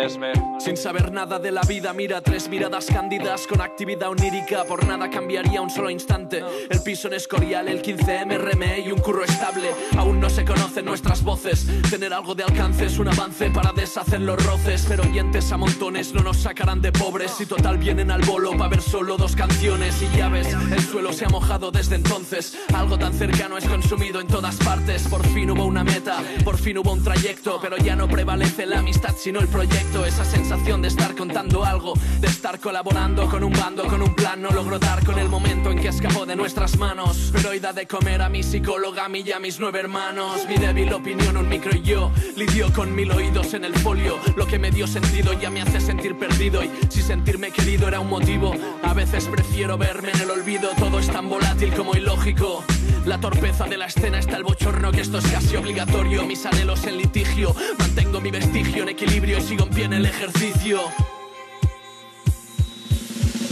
Maresme. 0.00 0.32
Sin 0.58 0.76
saber 0.76 1.12
nada 1.12 1.38
de 1.38 1.50
la 1.50 1.62
vida, 1.62 1.92
mira 1.92 2.20
tres 2.20 2.48
miradas 2.48 2.86
cándidas 2.86 3.46
con 3.46 3.60
actividad 3.60 4.10
onírica. 4.10 4.64
Por 4.64 4.86
nada 4.86 5.10
cambiaría 5.10 5.60
un 5.60 5.68
solo 5.68 5.90
instante. 5.90 6.42
El 6.70 6.82
piso 6.82 7.08
en 7.08 7.14
Escorial, 7.14 7.68
el 7.68 7.82
15M, 7.82 8.38
RME 8.38 8.80
y 8.80 8.92
un 8.92 8.98
curro 9.00 9.24
estable. 9.24 9.70
Aún 9.98 10.20
no 10.20 10.30
se 10.30 10.44
conocen 10.44 10.86
nuestras 10.86 11.22
voces. 11.22 11.66
Tener 11.90 12.12
algo 12.12 12.34
de 12.34 12.44
alcance 12.44 12.86
es 12.86 12.98
un 12.98 13.08
avance 13.08 13.50
para 13.50 13.72
deshacer 13.72 14.20
los 14.20 14.42
roces. 14.44 14.86
Pero 14.88 15.02
oyentes 15.02 15.50
a 15.52 15.56
montones 15.56 16.14
no 16.14 16.22
nos 16.22 16.38
sacarán 16.38 16.80
de 16.80 16.92
pobres. 16.92 17.38
Y 17.40 17.46
total 17.46 17.76
vienen 17.78 18.10
al 18.10 18.22
bolo 18.22 18.52
para 18.52 18.68
ver 18.68 18.82
solo 18.82 19.16
dos 19.16 19.36
canciones. 19.36 20.00
Y 20.02 20.16
ya 20.16 20.28
ves, 20.28 20.48
el 20.52 20.80
suelo 20.80 21.12
se 21.12 21.26
ha 21.26 21.28
mojado 21.28 21.70
desde 21.70 21.96
entonces. 21.96 22.58
Algo 22.74 22.98
tan 22.98 23.12
cercano 23.12 23.58
es 23.58 23.66
consumido 23.66 24.20
en 24.20 24.28
todas 24.28 24.56
partes. 24.56 25.08
Por 25.08 25.26
fin 25.26 25.50
hubo 25.50 25.64
una 25.64 25.84
meta, 25.84 26.22
por 26.44 26.58
fin 26.58 26.78
hubo 26.78 26.92
un 26.92 27.02
trayecto. 27.02 27.58
Pero 27.60 27.76
ya 27.76 27.96
no 27.96 28.08
prevalece 28.08 28.66
la 28.66 28.78
amistad 28.78 29.14
sino 29.16 29.40
el 29.40 29.48
proyecto. 29.48 29.89
Esa 29.90 30.24
sensación 30.24 30.82
de 30.82 30.88
estar 30.88 31.14
contando 31.14 31.64
algo, 31.64 31.94
de 32.20 32.28
estar 32.28 32.58
colaborando 32.58 33.28
con 33.28 33.42
un 33.44 33.52
bando, 33.52 33.86
con 33.86 34.02
un 34.02 34.14
plan. 34.14 34.40
No 34.40 34.50
logro 34.50 34.78
dar 34.78 35.04
con 35.04 35.18
el 35.18 35.28
momento 35.28 35.70
en 35.70 35.78
que 35.78 35.88
escapó 35.88 36.26
de 36.26 36.34
nuestras 36.36 36.76
manos. 36.78 37.30
Pero 37.32 37.50
hoy 37.50 37.58
da 37.58 37.72
de 37.72 37.86
comer 37.86 38.22
a 38.22 38.28
mi 38.28 38.42
psicóloga, 38.42 39.04
a 39.04 39.08
mí 39.08 39.22
y 39.24 39.32
a 39.32 39.38
mis 39.38 39.60
nueve 39.60 39.80
hermanos. 39.80 40.46
Mi 40.48 40.56
débil 40.56 40.92
opinión, 40.92 41.36
un 41.36 41.48
micro 41.48 41.76
y 41.76 41.82
yo. 41.82 42.10
Lidio 42.36 42.72
con 42.72 42.94
mil 42.94 43.10
oídos 43.10 43.52
en 43.54 43.64
el 43.64 43.74
folio. 43.74 44.18
Lo 44.36 44.46
que 44.46 44.58
me 44.58 44.70
dio 44.70 44.86
sentido 44.86 45.32
ya 45.32 45.50
me 45.50 45.60
hace 45.60 45.80
sentir 45.80 46.16
perdido. 46.16 46.62
Y 46.64 46.70
si 46.88 47.02
sentirme 47.02 47.50
querido 47.50 47.86
era 47.86 48.00
un 48.00 48.08
motivo, 48.08 48.54
a 48.82 48.94
veces 48.94 49.26
prefiero 49.26 49.76
verme 49.76 50.10
en 50.12 50.20
el 50.20 50.30
olvido. 50.30 50.70
Todo 50.78 50.98
es 50.98 51.08
tan 51.08 51.28
volátil 51.28 51.72
como 51.74 51.94
ilógico. 51.94 52.64
La 53.06 53.18
torpeza 53.18 53.64
de 53.64 53.78
la 53.78 53.86
escena 53.86 54.18
está 54.18 54.36
el 54.36 54.44
bochorno, 54.44 54.92
que 54.92 55.00
esto 55.00 55.18
es 55.18 55.26
casi 55.26 55.56
obligatorio. 55.56 56.24
Mis 56.24 56.44
anhelos 56.44 56.84
en 56.84 56.98
litigio, 56.98 57.54
mantengo 57.78 58.20
mi 58.20 58.30
vestigio 58.30 58.82
en 58.82 58.90
equilibrio 58.90 59.38
y 59.38 59.42
sigo 59.42 59.64
en 59.64 59.70
en 59.82 59.92
el 59.94 60.04
ejercicio. 60.04 60.78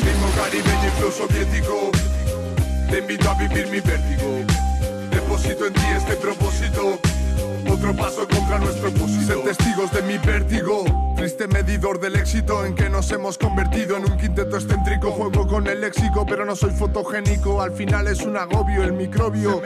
Mismo 0.05 0.31
caribeño 0.37 0.87
y 0.87 0.99
flow 0.99 1.13
soviético, 1.13 1.91
te 2.91 2.99
invito 2.99 3.31
a 3.31 3.35
vivir 3.35 3.67
mi 3.69 3.81
vértigo. 3.81 4.45
Deposito 5.11 5.67
en 5.67 5.73
ti 5.73 5.83
este 5.97 6.17
propósito. 6.17 6.99
Otro 7.71 7.95
paso 7.95 8.27
contra 8.29 8.59
nuestro 8.59 8.89
opósito. 8.89 9.27
Ser 9.27 9.43
testigos 9.43 9.93
de 9.93 10.03
mi 10.03 10.19
vértigo. 10.19 10.85
Triste 11.17 11.49
medidor 11.49 11.99
del 12.01 12.17
éxito 12.17 12.65
en 12.65 12.75
que 12.75 12.89
nos 12.89 13.11
hemos 13.11 13.39
convertido 13.39 13.97
en 13.97 14.11
un 14.11 14.17
quinteto 14.17 14.57
excéntrico. 14.57 15.11
Juego 15.11 15.47
con 15.47 15.67
el 15.67 15.81
léxico, 15.81 16.25
pero 16.27 16.45
no 16.45 16.55
soy 16.55 16.71
fotogénico. 16.71 17.61
Al 17.61 17.73
final 17.73 18.07
es 18.07 18.21
un 18.23 18.37
agobio 18.37 18.85
el 18.85 18.93
microbio. 18.93 19.63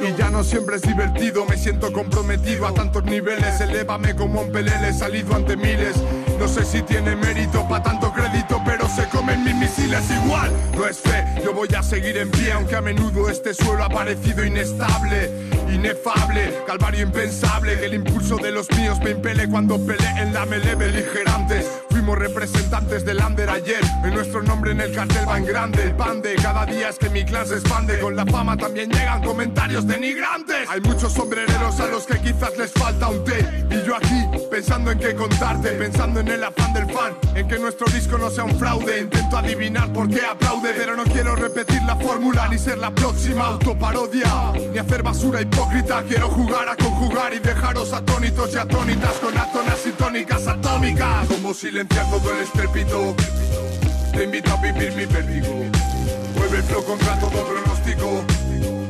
Y 0.00 0.16
ya 0.18 0.30
no 0.30 0.44
siempre 0.44 0.76
es 0.76 0.82
divertido. 0.82 1.44
Me 1.46 1.56
siento 1.56 1.92
comprometido 1.92 2.66
a 2.66 2.74
tantos 2.74 3.04
niveles. 3.04 3.60
Elévame 3.60 4.14
como 4.14 4.42
un 4.42 4.52
pelele 4.52 4.92
salido 4.92 5.34
ante 5.34 5.56
miles. 5.56 5.96
No 6.38 6.48
sé 6.48 6.64
si 6.64 6.82
tiene 6.82 7.16
mérito 7.16 7.66
para 7.68 7.82
tanto 7.82 8.12
crédito, 8.12 8.60
pero 8.64 8.88
se 8.88 9.08
comen 9.08 9.44
mis 9.44 9.54
misiles 9.54 10.04
igual. 10.24 10.52
No 10.76 10.86
es 10.86 10.98
fe, 10.98 11.24
yo 11.44 11.52
voy 11.52 11.68
a 11.76 11.82
seguir 11.82 12.16
en 12.18 12.30
pie, 12.30 12.52
aunque 12.52 12.76
a 12.76 12.80
menudo 12.80 13.28
este 13.30 13.54
suelo 13.54 13.84
ha 13.84 13.88
parecido 13.88 14.44
inestable, 14.44 15.30
inefable, 15.72 16.62
calvario 16.66 17.02
impensable. 17.02 17.78
Que 17.78 17.86
el 17.86 17.94
impulso 17.94 18.36
de 18.36 18.50
los 18.50 18.70
míos 18.72 18.98
me 19.02 19.10
impele 19.10 19.48
cuando 19.48 19.78
peleé 19.84 20.22
en 20.22 20.32
la 20.32 20.44
melee 20.46 20.74
beligerantes. 20.74 21.83
Fuimos 22.04 22.18
representantes 22.18 23.02
del 23.06 23.18
under 23.24 23.48
ayer, 23.48 23.80
en 24.04 24.12
nuestro 24.12 24.42
nombre 24.42 24.72
en 24.72 24.80
el 24.82 24.92
cartel 24.92 25.26
va 25.26 25.38
en 25.38 25.46
grande. 25.46 25.84
El 25.84 25.96
pan 25.96 26.20
de 26.20 26.34
cada 26.34 26.66
día 26.66 26.90
es 26.90 26.98
que 26.98 27.08
mi 27.08 27.24
clan 27.24 27.46
se 27.46 27.54
expande. 27.54 27.98
Con 27.98 28.14
la 28.14 28.26
fama 28.26 28.58
también 28.58 28.90
llegan 28.90 29.22
comentarios 29.22 29.86
denigrantes. 29.86 30.68
Hay 30.68 30.82
muchos 30.82 31.14
sombrereros 31.14 31.80
a 31.80 31.86
los 31.86 32.04
que 32.04 32.20
quizás 32.20 32.58
les 32.58 32.72
falta 32.72 33.08
un 33.08 33.24
té. 33.24 33.66
Y 33.70 33.86
yo 33.86 33.96
aquí, 33.96 34.22
pensando 34.50 34.90
en 34.90 34.98
qué 34.98 35.14
contarte, 35.14 35.70
pensando 35.70 36.20
en 36.20 36.28
el 36.28 36.44
afán 36.44 36.74
del 36.74 36.92
fan, 36.92 37.16
en 37.34 37.48
que 37.48 37.58
nuestro 37.58 37.86
disco 37.90 38.18
no 38.18 38.28
sea 38.28 38.44
un 38.44 38.58
fraude. 38.58 39.00
Intento 39.00 39.38
adivinar 39.38 39.90
por 39.90 40.06
qué 40.10 40.26
aplaude, 40.26 40.74
pero 40.76 40.96
no 40.96 41.04
quiero 41.04 41.34
repetir 41.34 41.82
la 41.84 41.96
fórmula 41.96 42.48
ni 42.48 42.58
ser 42.58 42.76
la 42.76 42.90
próxima 42.90 43.46
autoparodia, 43.46 44.52
ni 44.70 44.76
hacer 44.76 45.02
basura 45.02 45.40
hipócrita. 45.40 46.02
Quiero 46.02 46.28
jugar 46.28 46.68
a 46.68 46.76
conjugar 46.76 47.32
y 47.32 47.38
dejaros 47.38 47.94
atónitos 47.94 48.52
y 48.52 48.58
atónitas 48.58 49.14
con 49.14 49.38
átonas 49.38 49.86
y 49.86 49.92
tónicas 49.92 50.46
atómicas. 50.46 51.28
Como 51.28 51.54
silenciar 51.94 52.06
todo 52.10 52.32
el 52.32 52.40
estrépito. 52.40 53.14
Te 54.12 54.24
invito 54.24 54.52
a 54.52 54.56
vivir 54.56 54.92
mi 54.92 55.06
vértigo. 55.06 55.54
Mueve 56.36 56.56
el 56.58 56.62
flow 56.64 56.84
contra 56.84 57.18
todo 57.18 57.30
pronóstico. 57.30 58.24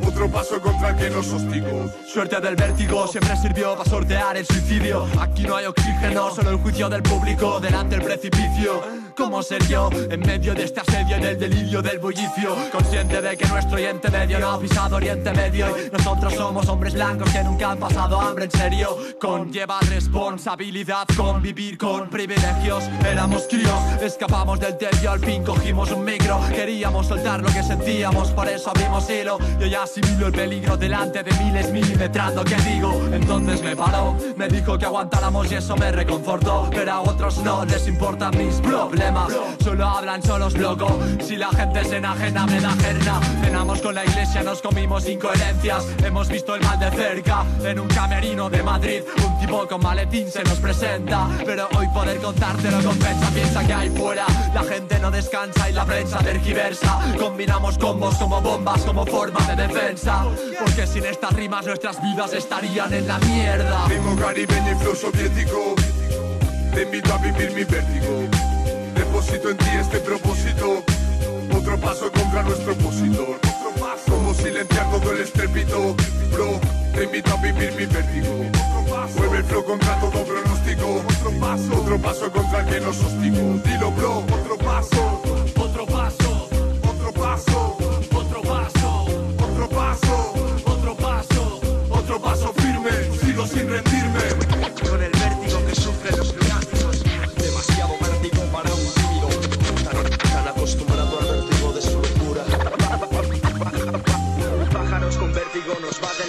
Otro 0.06 0.30
paso 0.30 0.60
contra 0.60 0.90
el 0.90 0.96
que 0.96 1.10
nos 1.10 1.28
hostigo. 1.32 1.90
Suerte 2.06 2.40
del 2.40 2.56
vértigo 2.56 3.06
siempre 3.08 3.36
sirvió 3.36 3.76
para 3.76 3.88
sortear 3.88 4.36
el 4.36 4.46
suicidio. 4.46 5.06
Aquí 5.20 5.42
no 5.42 5.56
hay 5.56 5.66
oxígeno, 5.66 6.34
solo 6.34 6.50
el 6.50 6.56
juicio 6.58 6.88
del 6.88 7.02
público 7.02 7.60
delante 7.60 7.96
del 7.96 8.04
precipicio. 8.04 8.82
¿Cómo 9.16 9.42
ser 9.42 9.64
yo 9.68 9.90
en 10.10 10.20
medio 10.20 10.54
de 10.54 10.64
este 10.64 10.80
asedio 10.80 11.16
en 11.16 11.24
el 11.24 11.38
delirio 11.38 11.80
del 11.80 11.98
bullicio? 11.98 12.56
Consciente 12.72 13.22
de 13.22 13.36
que 13.36 13.46
nuestro 13.46 13.74
Oriente 13.74 14.10
Medio 14.10 14.40
no 14.40 14.50
ha 14.50 14.60
pisado 14.60 14.96
Oriente 14.96 15.32
Medio 15.32 15.66
y 15.78 15.90
nosotros 15.90 16.34
somos 16.34 16.68
hombres 16.68 16.94
blancos 16.94 17.30
que 17.30 17.44
nunca 17.44 17.70
han 17.70 17.78
pasado 17.78 18.20
hambre 18.20 18.46
en 18.46 18.50
serio. 18.50 18.96
Conlleva 19.20 19.78
responsabilidad 19.88 21.06
convivir 21.16 21.78
con 21.78 22.10
privilegios. 22.10 22.84
Éramos 23.08 23.46
críos, 23.48 23.78
escapamos 24.02 24.58
del 24.58 24.76
tedio, 24.76 25.12
al 25.12 25.20
fin 25.20 25.44
cogimos 25.44 25.92
un 25.92 26.04
micro. 26.04 26.40
Queríamos 26.50 27.06
soltar 27.06 27.40
lo 27.40 27.48
que 27.52 27.62
sentíamos, 27.62 28.32
por 28.32 28.48
eso 28.48 28.70
abrimos 28.70 29.08
hilo. 29.10 29.38
Yo 29.60 29.66
ya 29.66 29.84
asimilo 29.84 30.26
el 30.26 30.32
peligro 30.32 30.76
delante 30.76 31.22
de 31.22 31.32
miles 31.44 31.70
milimetrando. 31.70 32.44
¿Qué 32.44 32.56
digo? 32.56 32.92
Entonces 33.12 33.62
me 33.62 33.76
paró, 33.76 34.16
me 34.36 34.48
dijo 34.48 34.76
que 34.76 34.86
aguantáramos 34.86 35.50
y 35.52 35.54
eso 35.54 35.76
me 35.76 35.92
reconfortó. 35.92 36.68
Pero 36.70 36.92
a 36.92 37.00
otros 37.00 37.38
no 37.38 37.64
les 37.64 37.86
importan 37.86 38.36
mis 38.36 38.56
problemas, 38.56 39.03
solo 39.62 39.86
hablan 39.86 40.22
solos 40.22 40.54
locos. 40.54 40.92
Si 41.20 41.36
la 41.36 41.48
gente 41.50 41.84
se 41.84 41.96
enajena, 41.96 42.46
me 42.46 42.60
da 42.60 42.70
jerna. 42.70 43.20
Cenamos 43.42 43.80
con 43.80 43.94
la 43.94 44.04
iglesia, 44.04 44.42
nos 44.42 44.62
comimos 44.62 45.08
incoherencias. 45.08 45.86
Hemos 46.04 46.28
visto 46.28 46.54
el 46.54 46.62
mal 46.62 46.78
de 46.78 46.90
cerca 46.90 47.44
en 47.64 47.80
un 47.80 47.88
camerino 47.88 48.48
de 48.48 48.62
Madrid. 48.62 49.02
Un 49.16 49.38
tipo 49.40 49.66
con 49.66 49.82
maletín 49.82 50.30
se 50.30 50.42
nos 50.44 50.58
presenta, 50.58 51.28
pero 51.44 51.68
hoy 51.76 51.88
poder 51.88 52.18
contártelo 52.18 52.82
compensa. 52.82 53.30
Piensa 53.30 53.66
que 53.66 53.74
hay 53.74 53.90
fuera, 53.90 54.26
la 54.54 54.62
gente 54.62 54.98
no 55.00 55.10
descansa 55.10 55.68
y 55.68 55.72
la 55.72 55.84
prensa 55.84 56.18
tergiversa. 56.18 57.00
Combinamos 57.18 57.76
combos 57.78 58.14
como 58.16 58.40
bombas, 58.40 58.82
como 58.82 59.04
forma 59.04 59.40
de 59.46 59.66
defensa. 59.66 60.24
Porque 60.58 60.86
sin 60.86 61.04
estas 61.04 61.32
rimas 61.32 61.66
nuestras 61.66 62.00
vidas 62.02 62.32
estarían 62.32 62.92
en 62.92 63.06
la 63.06 63.18
mierda. 63.18 63.86
Ritmo 63.88 64.16
caribeño 64.16 64.72
y 64.72 64.74
flow 64.76 64.94
soviético. 64.94 65.74
Te 66.72 66.82
invito 66.82 67.12
a 67.14 67.18
vivir 67.18 67.52
mi 67.52 67.64
vértigo. 67.64 68.53
Deposito 68.94 69.50
en 69.50 69.56
ti 69.56 69.70
este 69.80 69.98
propósito. 70.00 70.82
Otro 71.56 71.78
paso 71.78 72.10
contra 72.12 72.42
nuestro 72.42 72.72
opositor. 72.72 73.36
Otro 73.36 73.70
paso. 73.80 74.04
Como 74.10 74.34
silenciar 74.34 74.90
todo 74.90 75.12
el 75.12 75.20
estrépito. 75.20 75.94
Bro, 76.32 76.60
te 76.94 77.04
invito 77.04 77.32
a 77.32 77.36
vivir 77.42 77.72
mi 77.72 77.86
vértigo. 77.86 78.34
Mueve 79.16 79.38
el 79.38 79.44
flow 79.44 79.64
contra 79.64 79.98
todo 80.00 80.24
pronóstico. 80.24 81.02
Otro 81.08 81.30
paso. 81.40 81.80
Otro 81.80 81.98
paso 81.98 82.32
contra 82.32 82.60
el 82.60 82.66
que 82.66 82.80
nos 82.80 82.98
hostigo. 83.02 83.60
Dilo, 83.64 83.90
bro. 83.92 84.18
Otro 84.18 84.56
paso, 84.58 85.22
Otro 85.56 85.86
paso. 85.86 86.48
otro 86.88 87.12
paso, 87.12 87.76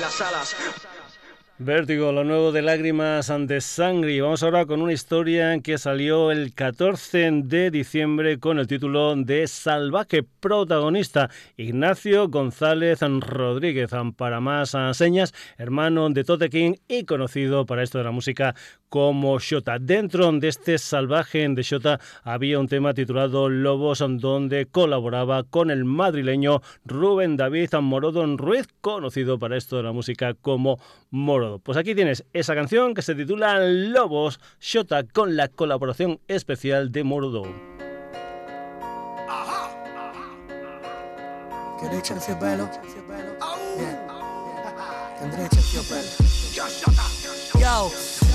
las 0.06 0.22
alas 0.22 0.56
Vértigo, 1.58 2.12
lo 2.12 2.26
nuevo 2.26 2.52
de 2.52 2.62
Lágrimas 2.62 3.30
ante 3.30 3.62
Sangre. 3.62 4.20
Vamos 4.20 4.44
ahora 4.44 4.66
con 4.66 4.82
una 4.82 4.92
historia 4.92 5.58
que 5.62 5.78
salió 5.78 6.30
el 6.30 6.54
14 6.54 7.32
de 7.46 7.72
diciembre 7.72 8.40
con 8.40 8.60
el 8.60 8.68
título 8.68 9.16
de 9.16 9.48
Salvaje. 9.48 10.24
Protagonista 10.24 11.30
Ignacio 11.56 12.28
González 12.28 13.00
Rodríguez, 13.02 13.90
para 14.18 14.42
más 14.42 14.76
señas, 14.92 15.34
hermano 15.58 16.10
de 16.10 16.26
Tote 16.26 16.50
y 16.90 17.06
conocido 17.06 17.66
para 17.66 17.84
esto 17.84 18.00
de 18.00 18.04
la 18.04 18.12
música 18.12 18.54
como 18.90 19.40
Shota. 19.40 19.80
Dentro 19.80 20.32
de 20.32 20.48
este 20.48 20.78
Salvaje 20.78 21.48
de 21.50 21.64
Shota 21.64 22.00
había 22.24 22.60
un 22.60 22.68
tema 22.68 22.94
titulado 22.94 23.50
Lobos, 23.50 24.04
donde 24.08 24.68
colaboraba 24.68 25.44
con 25.44 25.72
el 25.72 25.84
madrileño 25.84 26.62
Rubén 26.86 27.36
David 27.36 27.74
Morodo 27.82 28.26
Ruiz, 28.38 28.68
conocido 28.82 29.40
para 29.40 29.58
esto 29.58 29.78
de 29.78 29.84
la 29.84 29.92
música 29.92 30.34
como 30.34 30.80
Morodo. 31.16 31.60
Pues 31.60 31.78
aquí 31.78 31.96
tienes 31.96 32.26
esa 32.34 32.56
canción 32.56 32.94
que 32.94 33.02
se 33.02 33.16
titula 33.16 33.60
Lobos 33.60 34.42
Shota 34.60 35.04
con 35.04 35.38
la 35.38 35.48
colaboración 35.48 36.20
especial 36.28 36.92
de 36.92 37.06
Morodo. 37.06 37.44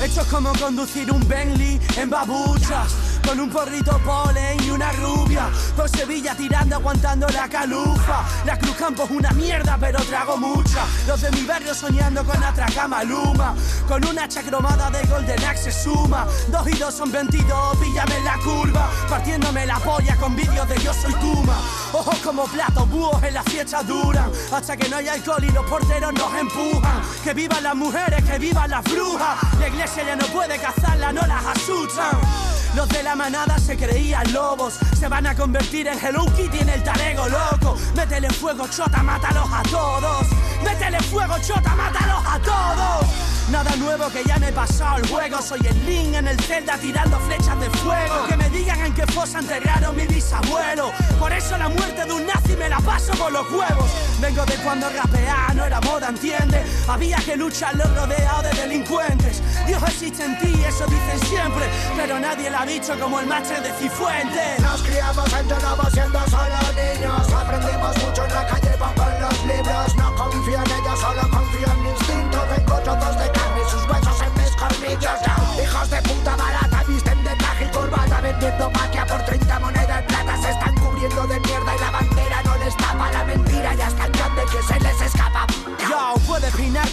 Esto 0.02 0.22
es 0.22 0.26
como 0.28 0.50
conducir 0.54 1.12
un 1.12 1.26
Bentley 1.28 1.78
en 1.98 2.08
babuchas. 2.08 2.94
Con 3.26 3.38
un 3.38 3.50
porrito 3.50 3.98
polen 3.98 4.58
y 4.64 4.70
una 4.70 4.90
rubia. 4.92 5.50
Por 5.76 5.90
Sevilla 5.90 6.34
tirando, 6.34 6.76
aguantando 6.76 7.26
la 7.28 7.46
calufa. 7.50 8.24
La 8.46 8.58
Cruz 8.58 8.76
Campo 8.76 9.04
es 9.04 9.10
una 9.10 9.30
mierda, 9.32 9.76
pero 9.78 10.02
trago 10.04 10.38
mucha. 10.38 10.86
Los 11.06 11.20
de 11.20 11.30
mi 11.32 11.42
barrio 11.42 11.74
soñando 11.74 12.24
con 12.24 12.42
atraca 12.42 12.88
maluma. 12.88 13.54
Con 13.86 14.02
una 14.06 14.24
hacha 14.24 14.42
cromada 14.42 14.90
de 14.90 15.06
Golden 15.06 15.44
Axe 15.44 15.70
suma. 15.70 16.26
Dos 16.48 16.66
y 16.68 16.78
dos 16.78 16.94
son 16.94 17.12
22, 17.12 17.76
píllame 17.76 18.16
en 18.16 18.24
la 18.24 18.38
curva. 18.38 18.90
Partiéndome 19.06 19.66
la 19.66 19.78
polla 19.80 20.16
con 20.16 20.34
vídeos 20.34 20.66
de 20.66 20.78
yo 20.78 20.94
soy 20.94 21.12
Tuma. 21.14 21.58
Ojos 21.92 22.16
como 22.24 22.44
platos, 22.44 22.88
búhos 22.88 23.22
en 23.22 23.34
la 23.34 23.42
fiesta 23.42 23.82
duran. 23.82 24.30
Hasta 24.50 24.76
que 24.78 24.88
no 24.88 24.96
hay 24.96 25.08
alcohol 25.08 25.44
y 25.44 25.52
los 25.52 25.66
porteros 25.66 26.12
nos 26.14 26.34
empujan. 26.34 27.02
Que 27.22 27.34
vivan 27.34 27.62
las 27.62 27.76
mujeres, 27.76 28.24
que 28.24 28.38
vivan 28.38 28.70
las 28.70 28.82
brujas. 28.84 29.36
La 29.58 29.68
iglesia 29.68 29.89
ya 29.96 30.14
no 30.14 30.24
puede 30.26 30.56
cazarla, 30.58 31.12
no 31.12 31.26
las 31.26 31.44
asustan. 31.46 32.59
Los 32.74 32.88
de 32.88 33.02
la 33.02 33.16
manada 33.16 33.58
se 33.58 33.76
creían 33.76 34.32
lobos, 34.32 34.78
se 34.98 35.08
van 35.08 35.26
a 35.26 35.34
convertir 35.34 35.88
en 35.88 35.98
Hello 35.98 36.24
Kitty 36.36 36.60
en 36.60 36.68
el 36.68 36.82
talego 36.84 37.26
loco. 37.28 37.76
Métele 37.96 38.30
fuego, 38.30 38.68
chota, 38.68 39.02
mátalos 39.02 39.48
a 39.52 39.62
todos. 39.62 40.26
Métele 40.62 41.00
fuego, 41.00 41.34
chota, 41.44 41.74
mátalos 41.74 42.24
a 42.26 42.38
todos. 42.38 43.30
Nada 43.50 43.74
nuevo 43.74 44.08
que 44.10 44.22
ya 44.22 44.38
me 44.38 44.50
he 44.50 44.52
pasado 44.52 44.98
el 44.98 45.08
juego. 45.08 45.42
Soy 45.42 45.58
el 45.66 45.84
Link 45.84 46.14
en 46.14 46.28
el 46.28 46.40
Zelda 46.40 46.78
tirando 46.78 47.18
flechas 47.18 47.58
de 47.58 47.68
fuego. 47.70 48.26
Que 48.28 48.36
me 48.36 48.48
digan 48.50 48.80
en 48.86 48.94
qué 48.94 49.04
fosa 49.08 49.40
enterraron 49.40 49.96
mi 49.96 50.06
bisabuelo. 50.06 50.92
Por 51.18 51.32
eso 51.32 51.58
la 51.58 51.68
muerte 51.68 52.04
de 52.04 52.12
un 52.12 52.24
nazi 52.24 52.54
me 52.56 52.68
la 52.68 52.78
paso 52.78 53.12
por 53.14 53.32
los 53.32 53.50
huevos. 53.50 53.90
Vengo 54.20 54.46
de 54.46 54.54
cuando 54.56 54.88
rapear 54.90 55.56
no 55.56 55.64
era 55.64 55.80
moda, 55.80 56.10
entiende. 56.10 56.62
Había 56.86 57.16
que 57.16 57.36
luchar 57.36 57.74
los 57.74 57.92
rodeados 57.96 58.44
de 58.44 58.62
delincuentes. 58.62 59.42
Dios 59.66 59.82
existe 59.82 60.24
en 60.24 60.38
ti, 60.38 60.62
eso 60.64 60.86
dicen 60.86 61.28
siempre. 61.28 61.59
Pero 62.00 62.18
nadie 62.18 62.48
lo 62.48 62.58
ha 62.58 62.64
dicho 62.64 62.98
como 62.98 63.20
el 63.20 63.26
máster 63.26 63.62
de 63.62 63.70
Cifuentes. 63.74 64.58
Nos 64.60 64.82
criamos 64.82 65.30
entrenamos 65.34 65.92
siendo 65.92 66.18
solo 66.28 66.56
niños. 66.72 67.30
Aprendimos 67.30 67.94
mucho 68.02 68.24
en 68.24 68.34
la 68.34 68.46
calle, 68.46 68.70
con 68.78 69.20
los 69.20 69.44
libros. 69.44 69.96
No 69.96 70.14
confío 70.16 70.58
en 70.64 70.70
ellos, 70.80 70.98
solo 70.98 71.20
confío 71.28 71.66
en 71.70 71.82
mi 71.82 71.90
instinto. 71.90 72.38
Vengo 72.56 72.80
trozos 72.80 73.18
de 73.18 73.30
carne 73.32 73.60
y 73.60 73.70
sus 73.70 73.84
huesos 73.86 74.22
en 74.22 74.32
mis 74.32 74.56
colmillos. 74.56 75.20
Hijos 75.62 75.90
de 75.90 76.00
puta 76.00 76.36
barata, 76.36 76.84
visten 76.88 77.22
de 77.22 77.36
traje 77.36 77.64
y 77.66 77.68
corbata. 77.68 78.20
Vendiendo 78.22 78.70
maquia 78.70 79.04
por 79.04 79.22
30 79.22 79.60
monedas 79.60 80.02
plata. 80.04 80.36
Se 80.40 80.50
están 80.52 80.74
cubriendo 80.76 81.26
de 81.26 81.38
mierda 81.40 81.76
y 81.76 81.78
la 81.80 81.89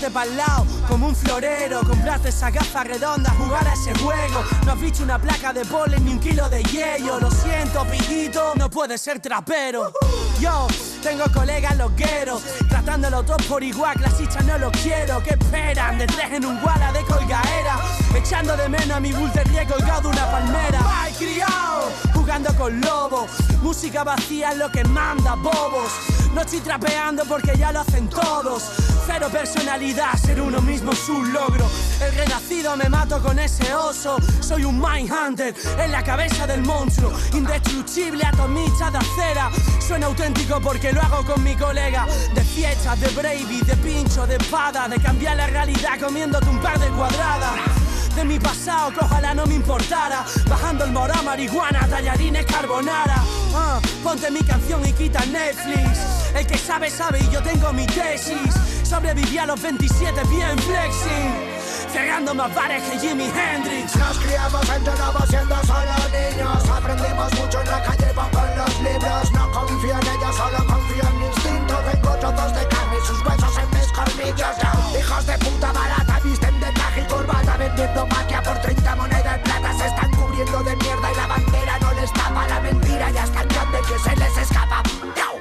para 0.10 0.30
el 0.30 0.38
lado 0.38 0.66
como 0.88 1.08
un 1.08 1.16
florero, 1.16 1.82
comprarte 1.82 2.30
esa 2.30 2.50
gafa 2.50 2.84
redonda, 2.84 3.30
jugar 3.32 3.68
a 3.68 3.74
ese 3.74 3.94
juego. 4.00 4.44
No 4.66 4.74
has 4.74 4.82
visto 4.82 5.04
una 5.04 5.20
placa 5.20 5.54
de 5.54 5.66
polen 5.66 6.04
ni 6.06 6.12
un 6.12 6.20
kilo 6.20 6.48
de 6.50 6.64
hielo. 6.64 7.20
Lo 7.20 7.32
siento, 7.32 7.86
pillito, 7.86 8.54
no 8.56 8.70
puedes 8.70 9.02
ser 9.02 9.20
trapero. 9.20 9.92
Yo, 10.40 10.68
tengo 11.02 11.26
colegas 11.34 11.78
loqueros, 11.78 12.42
tratándolo 12.70 13.24
todo 13.24 13.38
por 13.50 13.64
igual, 13.64 13.96
clasistas 13.98 14.46
no 14.46 14.58
lo 14.58 14.72
quiero. 14.72 15.22
¿Qué 15.24 15.32
esperan? 15.32 15.98
De 15.98 16.08
tres 16.08 16.32
en 16.34 16.46
un 16.46 16.60
guala 16.62 16.92
de 16.92 17.04
colgaera, 17.04 17.80
echando 18.16 18.56
de 18.56 18.70
menos 18.70 18.92
a 18.92 19.00
mi 19.00 19.12
bull 19.12 19.32
terrier 19.32 19.68
colgado 19.68 20.10
una 20.10 20.30
palmera. 20.32 20.80
¡Ay, 20.86 21.14
criado! 21.14 21.92
Jugando 22.14 22.56
con 22.56 22.80
lobos, 22.82 23.30
música 23.62 24.04
vacía 24.04 24.52
es 24.52 24.58
lo 24.58 24.72
que 24.72 24.84
manda, 24.84 25.36
bobos. 25.36 25.92
No 26.38 26.44
estoy 26.44 26.60
trapeando 26.60 27.26
porque 27.26 27.58
ya 27.58 27.72
lo 27.72 27.80
hacen 27.80 28.08
todos. 28.08 28.62
Cero 29.08 29.28
personalidad, 29.32 30.14
ser 30.14 30.40
uno 30.40 30.62
mismo 30.62 30.92
es 30.92 31.10
un 31.10 31.34
logro. 31.34 31.66
El 32.00 32.14
renacido 32.14 32.78
me 32.78 32.88
mato 32.90 33.20
con 33.24 33.40
ese 33.40 33.74
oso. 33.74 34.18
Soy 34.40 34.64
un 34.64 34.80
Mindhunter 34.80 35.56
en 35.80 35.92
la 35.92 36.04
cabeza 36.04 36.46
del 36.46 36.62
monstruo. 36.62 37.12
Indestructible, 37.34 38.24
atomista 38.24 38.92
de 38.92 39.00
acera. 39.00 39.50
Suena 39.80 40.06
auténtico 40.06 40.62
porque 40.62 40.94
lo 40.94 41.02
hago 41.02 41.26
con 41.26 41.44
mi 41.44 41.56
colega. 41.56 42.06
De 42.36 42.44
fiesta, 42.44 42.96
de 42.96 43.08
bravey, 43.08 43.62
de 43.62 43.76
pincho, 43.78 44.28
de 44.28 44.36
espada. 44.36 44.88
De 44.88 45.02
cambiar 45.02 45.38
la 45.38 45.48
realidad 45.48 46.00
comiéndote 46.00 46.48
un 46.50 46.60
par 46.60 46.78
de 46.78 46.88
cuadradas 46.90 47.87
de 48.18 48.26
mi 48.26 48.40
pasado 48.40 48.92
que 48.92 49.00
ojalá 49.00 49.36
no 49.36 49.46
me 49.46 49.56
importara. 49.56 50.26
Bajando 50.50 50.86
el 50.86 50.92
morado, 50.92 51.22
marihuana, 51.24 51.88
tallarines, 51.88 52.46
carbonara. 52.48 53.24
Ah, 53.54 53.80
ponte 54.04 54.32
mi 54.32 54.42
canción 54.42 54.84
y 54.86 54.92
quita 54.92 55.24
Netflix. 55.28 56.00
El 56.36 56.48
que 56.48 56.58
sabe, 56.58 56.90
sabe 56.90 57.20
y 57.20 57.30
yo 57.30 57.42
tengo 57.44 57.72
mi 57.74 57.86
tesis. 57.86 58.52
Sobreviví 58.84 59.38
a 59.38 59.46
los 59.46 59.62
27 59.62 60.20
bien 60.30 60.58
flexing. 60.58 61.32
Cerrando 61.94 62.34
más 62.34 62.54
bares 62.56 62.82
que 62.84 63.00
Jimi 63.00 63.26
Hendrix. 63.26 63.96
Nos 63.96 64.18
criamos 64.18 64.68
entrenamos 64.68 65.30
siendo 65.30 65.56
solo 65.64 65.96
niños. 66.10 66.70
Aprendimos 66.70 67.34
mucho 67.36 67.62
en 67.62 67.70
la 67.70 67.84
calle 67.84 68.14
con 68.16 68.58
los 68.58 68.80
libros. 68.82 69.32
No 69.32 69.52
confío 69.52 69.94
en 69.94 70.08
ellos, 70.08 70.36
solo 70.36 70.66
confío 70.66 71.04
en 71.04 71.20
mi 71.20 71.26
instinto. 71.28 71.80
Vengo 71.94 72.16
trozos 72.18 72.54
de 72.56 72.68
carne 72.68 72.98
y 72.98 73.08
sus 73.08 73.24
de 80.64 80.76
mierda 80.76 81.12
y 81.12 81.16
la 81.16 81.28
bandera 81.28 81.80
no 81.80 81.94
les 81.94 82.12
tapa 82.14 82.48
la 82.48 82.60
mentira. 82.62 83.12
Ya 83.12 83.24
es 83.24 83.32
tan 83.32 83.48
grande 83.48 83.78
que 83.88 84.00
se 84.00 84.16
les 84.16 84.38
escapa. 84.38 84.84
¡Yau! 85.16 85.38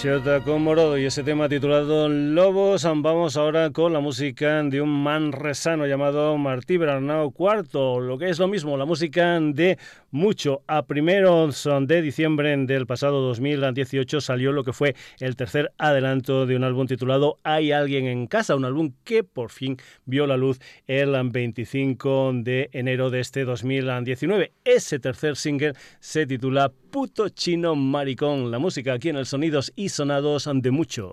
Shota 0.00 0.40
con 0.44 0.62
Morodo 0.62 0.96
y 0.96 1.06
ese 1.06 1.24
tema 1.24 1.48
titulado 1.48 2.08
Lobos. 2.08 2.84
Vamos 2.84 3.36
ahora 3.36 3.70
con 3.70 3.92
la 3.92 3.98
música 3.98 4.62
de 4.62 4.80
un 4.80 5.02
man 5.02 5.32
resano 5.32 5.88
llamado 5.88 6.38
Martí 6.38 6.76
Bernau 6.76 7.32
Cuarto. 7.32 7.98
Lo 7.98 8.16
que 8.16 8.30
es 8.30 8.38
lo 8.38 8.46
mismo, 8.46 8.76
la 8.76 8.84
música 8.84 9.40
de 9.40 9.76
mucho. 10.10 10.62
A 10.66 10.86
primeros 10.86 11.68
de 11.82 12.02
diciembre 12.02 12.56
del 12.56 12.86
pasado 12.86 13.20
2018 13.22 14.20
salió 14.20 14.52
lo 14.52 14.64
que 14.64 14.72
fue 14.72 14.94
el 15.20 15.36
tercer 15.36 15.72
adelanto 15.78 16.46
de 16.46 16.56
un 16.56 16.64
álbum 16.64 16.86
titulado 16.86 17.38
Hay 17.42 17.72
alguien 17.72 18.06
en 18.06 18.26
casa, 18.26 18.56
un 18.56 18.64
álbum 18.64 18.92
que 19.04 19.24
por 19.24 19.50
fin 19.50 19.76
vio 20.04 20.26
la 20.26 20.36
luz 20.36 20.60
el 20.86 21.14
25 21.30 22.32
de 22.34 22.70
enero 22.72 23.10
de 23.10 23.20
este 23.20 23.44
2019. 23.44 24.52
Ese 24.64 24.98
tercer 24.98 25.36
single 25.36 25.74
se 26.00 26.26
titula 26.26 26.72
Puto 26.90 27.28
Chino 27.28 27.74
Maricón. 27.76 28.50
La 28.50 28.58
música 28.58 28.94
aquí 28.94 29.08
en 29.08 29.16
el 29.16 29.26
Sonidos 29.26 29.72
y 29.76 29.88
Sonados 29.88 30.48
de 30.52 30.70
mucho. 30.70 31.12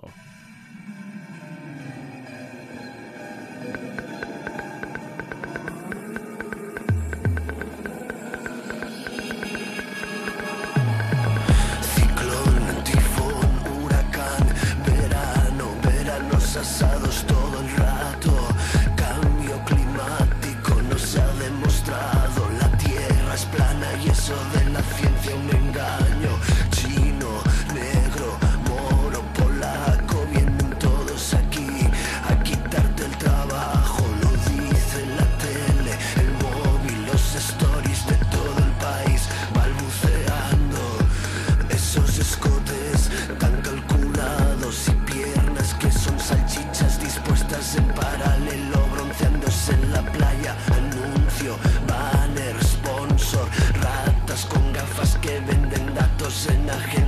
personaje 56.46 57.05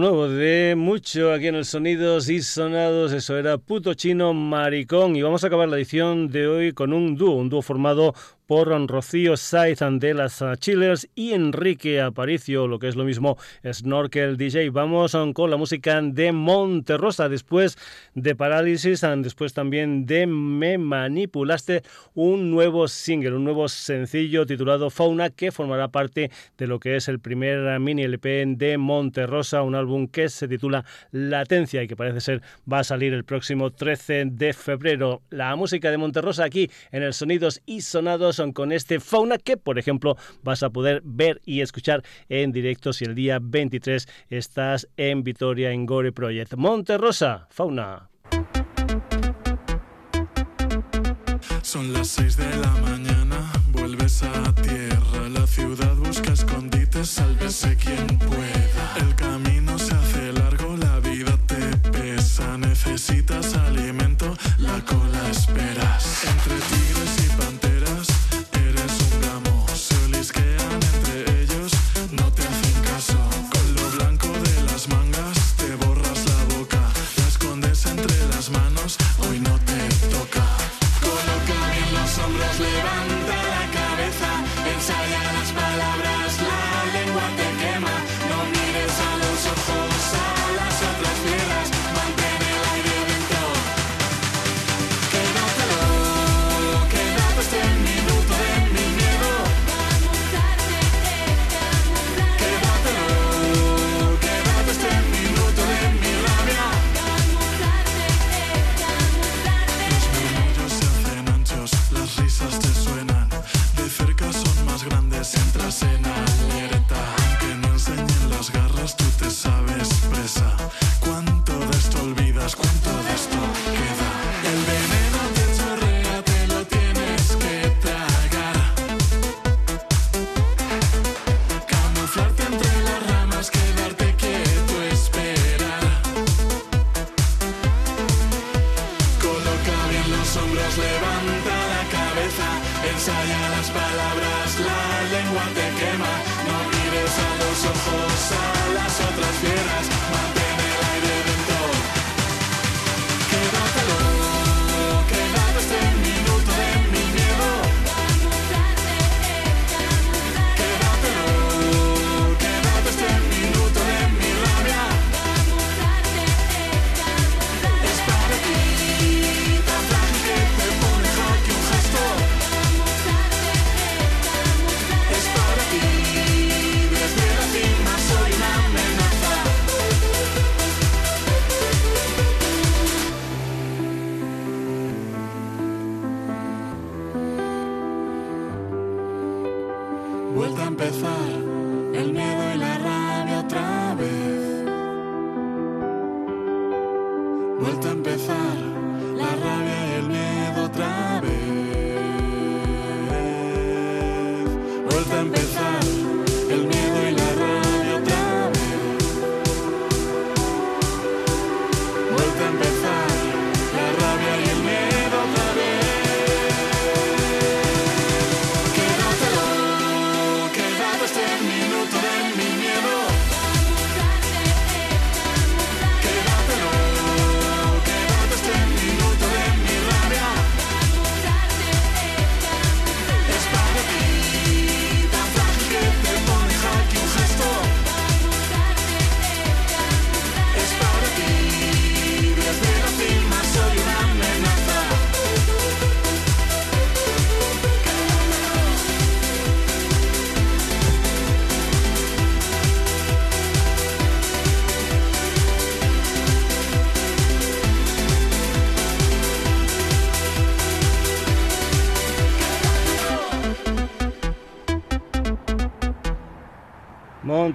nuevo 0.00 0.28
de 0.28 0.59
mucho 0.74 1.32
aquí 1.32 1.46
en 1.46 1.54
el 1.54 1.64
Sonidos 1.64 2.28
y 2.28 2.42
Sonados, 2.42 3.12
eso 3.12 3.38
era 3.38 3.58
Puto 3.58 3.94
Chino 3.94 4.34
Maricón. 4.34 5.16
Y 5.16 5.22
vamos 5.22 5.42
a 5.42 5.46
acabar 5.46 5.68
la 5.68 5.76
edición 5.76 6.28
de 6.28 6.46
hoy 6.46 6.72
con 6.72 6.92
un 6.92 7.16
dúo, 7.16 7.36
un 7.36 7.48
dúo 7.48 7.62
formado 7.62 8.14
por 8.50 8.66
Rocío 8.88 9.36
Saiz 9.36 9.78
de 9.78 10.12
las 10.12 10.42
Chillers 10.58 11.08
y 11.14 11.34
Enrique 11.34 12.00
Aparicio, 12.00 12.66
lo 12.66 12.80
que 12.80 12.88
es 12.88 12.96
lo 12.96 13.04
mismo 13.04 13.38
Snorkel 13.64 14.36
DJ. 14.36 14.70
Vamos 14.70 15.16
con 15.34 15.50
la 15.50 15.56
música 15.56 16.02
de 16.02 16.32
Monterrosa, 16.32 17.28
después 17.28 17.78
de 18.16 18.34
Parálisis, 18.34 19.06
después 19.18 19.54
también 19.54 20.04
de 20.04 20.26
Me 20.26 20.78
Manipulaste, 20.78 21.84
un 22.14 22.50
nuevo 22.50 22.88
single, 22.88 23.36
un 23.36 23.44
nuevo 23.44 23.68
sencillo 23.68 24.44
titulado 24.46 24.90
Fauna 24.90 25.30
que 25.30 25.52
formará 25.52 25.86
parte 25.86 26.32
de 26.58 26.66
lo 26.66 26.80
que 26.80 26.96
es 26.96 27.06
el 27.06 27.20
primer 27.20 27.78
mini 27.78 28.02
LP 28.02 28.46
de 28.56 28.78
Monterrosa, 28.78 29.62
un 29.62 29.76
álbum 29.76 30.08
que 30.08 30.28
se 30.28 30.48
Latencia 31.10 31.82
y 31.82 31.88
que 31.88 31.96
parece 31.96 32.20
ser 32.20 32.42
va 32.70 32.80
a 32.80 32.84
salir 32.84 33.14
el 33.14 33.24
próximo 33.24 33.70
13 33.70 34.26
de 34.26 34.52
febrero. 34.52 35.22
La 35.30 35.54
música 35.56 35.90
de 35.90 35.98
Monterrosa 35.98 36.44
aquí 36.44 36.70
en 36.92 37.02
el 37.02 37.14
Sonidos 37.14 37.62
y 37.66 37.80
Sonados 37.80 38.42
con 38.54 38.72
este 38.72 39.00
Fauna 39.00 39.38
que, 39.38 39.56
por 39.56 39.78
ejemplo, 39.78 40.16
vas 40.42 40.62
a 40.62 40.70
poder 40.70 41.02
ver 41.04 41.40
y 41.44 41.60
escuchar 41.60 42.02
en 42.28 42.52
directo 42.52 42.92
si 42.92 43.04
el 43.04 43.14
día 43.14 43.38
23 43.40 44.08
estás 44.28 44.88
en 44.96 45.22
Vitoria 45.22 45.70
en 45.70 45.86
Gore 45.86 46.12
Project. 46.12 46.54
Monterrosa, 46.54 47.46
Fauna. 47.50 48.08
Son 51.62 51.92
las 51.92 52.08
6 52.08 52.36
de 52.36 52.56
la 52.56 52.70
mañana, 52.82 53.52
vuelves 53.70 54.22
a 54.22 54.54
tierra, 54.56 55.28
la 55.28 55.46
ciudad 55.46 55.94
busca 55.94 56.32
escondites, 56.32 57.08
sálvese 57.10 57.76
quien. 57.76 58.18
Necesitas 62.86 63.54
alimento, 63.54 64.36
la 64.58 64.80
cola 64.84 65.30
esperas. 65.30 66.24
Entre 66.24 66.54
tigres 66.54 66.89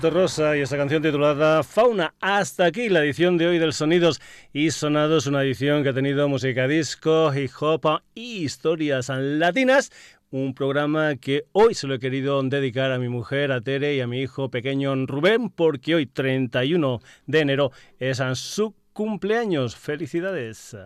Monterrosa 0.05 0.55
y 0.55 0.61
esa 0.61 0.77
canción 0.77 1.01
titulada 1.01 1.63
Fauna. 1.63 2.13
Hasta 2.21 2.65
aquí 2.65 2.89
la 2.89 3.03
edición 3.03 3.39
de 3.39 3.47
hoy 3.47 3.57
del 3.57 3.73
Sonidos 3.73 4.21
y 4.53 4.69
Sonados, 4.69 5.25
una 5.25 5.41
edición 5.41 5.81
que 5.81 5.89
ha 5.89 5.93
tenido 5.93 6.29
música 6.29 6.67
disco, 6.67 7.33
hip 7.33 7.49
hop 7.59 8.03
y 8.13 8.43
historias 8.43 9.09
latinas. 9.09 9.91
Un 10.29 10.53
programa 10.53 11.15
que 11.15 11.45
hoy 11.53 11.73
se 11.73 11.87
lo 11.87 11.95
he 11.95 11.99
querido 11.99 12.39
dedicar 12.43 12.91
a 12.91 12.99
mi 12.99 13.09
mujer, 13.09 13.51
a 13.51 13.61
Tere 13.61 13.95
y 13.95 14.01
a 14.01 14.05
mi 14.05 14.21
hijo 14.21 14.51
pequeño 14.51 14.95
Rubén, 15.07 15.49
porque 15.49 15.95
hoy, 15.95 16.05
31 16.05 17.01
de 17.25 17.39
enero, 17.39 17.71
es 17.97 18.21
su 18.35 18.75
cumpleaños. 18.93 19.75
¡Felicidades! 19.75 20.77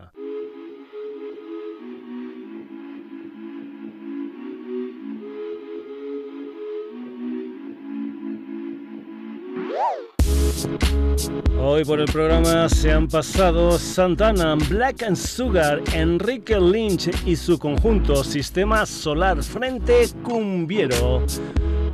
you 10.65 10.98
Hoy 11.61 11.83
por 11.83 11.99
el 11.99 12.05
programa 12.05 12.69
se 12.69 12.91
han 12.91 13.07
pasado 13.07 13.77
Santana, 13.77 14.55
Black 14.69 15.03
and 15.03 15.17
Sugar, 15.17 15.81
Enrique 15.93 16.59
Lynch 16.59 17.09
y 17.25 17.35
su 17.35 17.59
conjunto 17.59 18.23
Sistema 18.23 18.85
Solar 18.85 19.43
Frente 19.43 20.07
Cumbiero. 20.23 21.25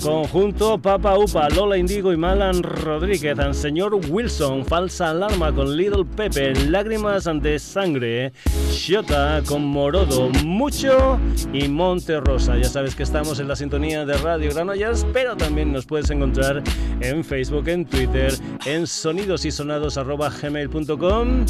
Conjunto 0.02 0.78
Papa 0.78 1.18
Upa, 1.18 1.50
Lola 1.50 1.78
Indigo 1.78 2.12
y 2.12 2.18
Malan 2.18 2.62
Rodríguez, 2.62 3.38
Señor 3.54 3.96
Wilson, 4.10 4.66
Falsa 4.66 5.10
Alarma 5.10 5.54
con 5.54 5.76
Little 5.76 6.06
Pepe, 6.06 6.54
Lágrimas 6.70 7.26
de 7.42 7.58
Sangre, 7.58 8.34
Shota 8.70 9.42
con 9.48 9.66
Morodo, 9.66 10.30
Mucho 10.44 11.20
y 11.54 11.68
Monte 11.70 12.20
Rosa. 12.20 12.58
Ya 12.58 12.70
sabes 12.70 12.94
que 12.94 13.04
estamos 13.04 13.40
en 13.40 13.48
la 13.48 13.56
sintonía 13.56 14.06
de 14.06 14.18
Radio 14.18 14.54
Granollers, 14.54 15.06
pero 15.14 15.36
también 15.36 15.72
nos 15.72 15.86
puedes 15.86 16.10
encontrar 16.10 16.62
en 17.00 17.24
Facebook, 17.24 17.68
en 17.70 17.86
Twitter, 17.86 18.34
en 18.66 18.86
sonidosysonados.gmail.com 19.16 21.46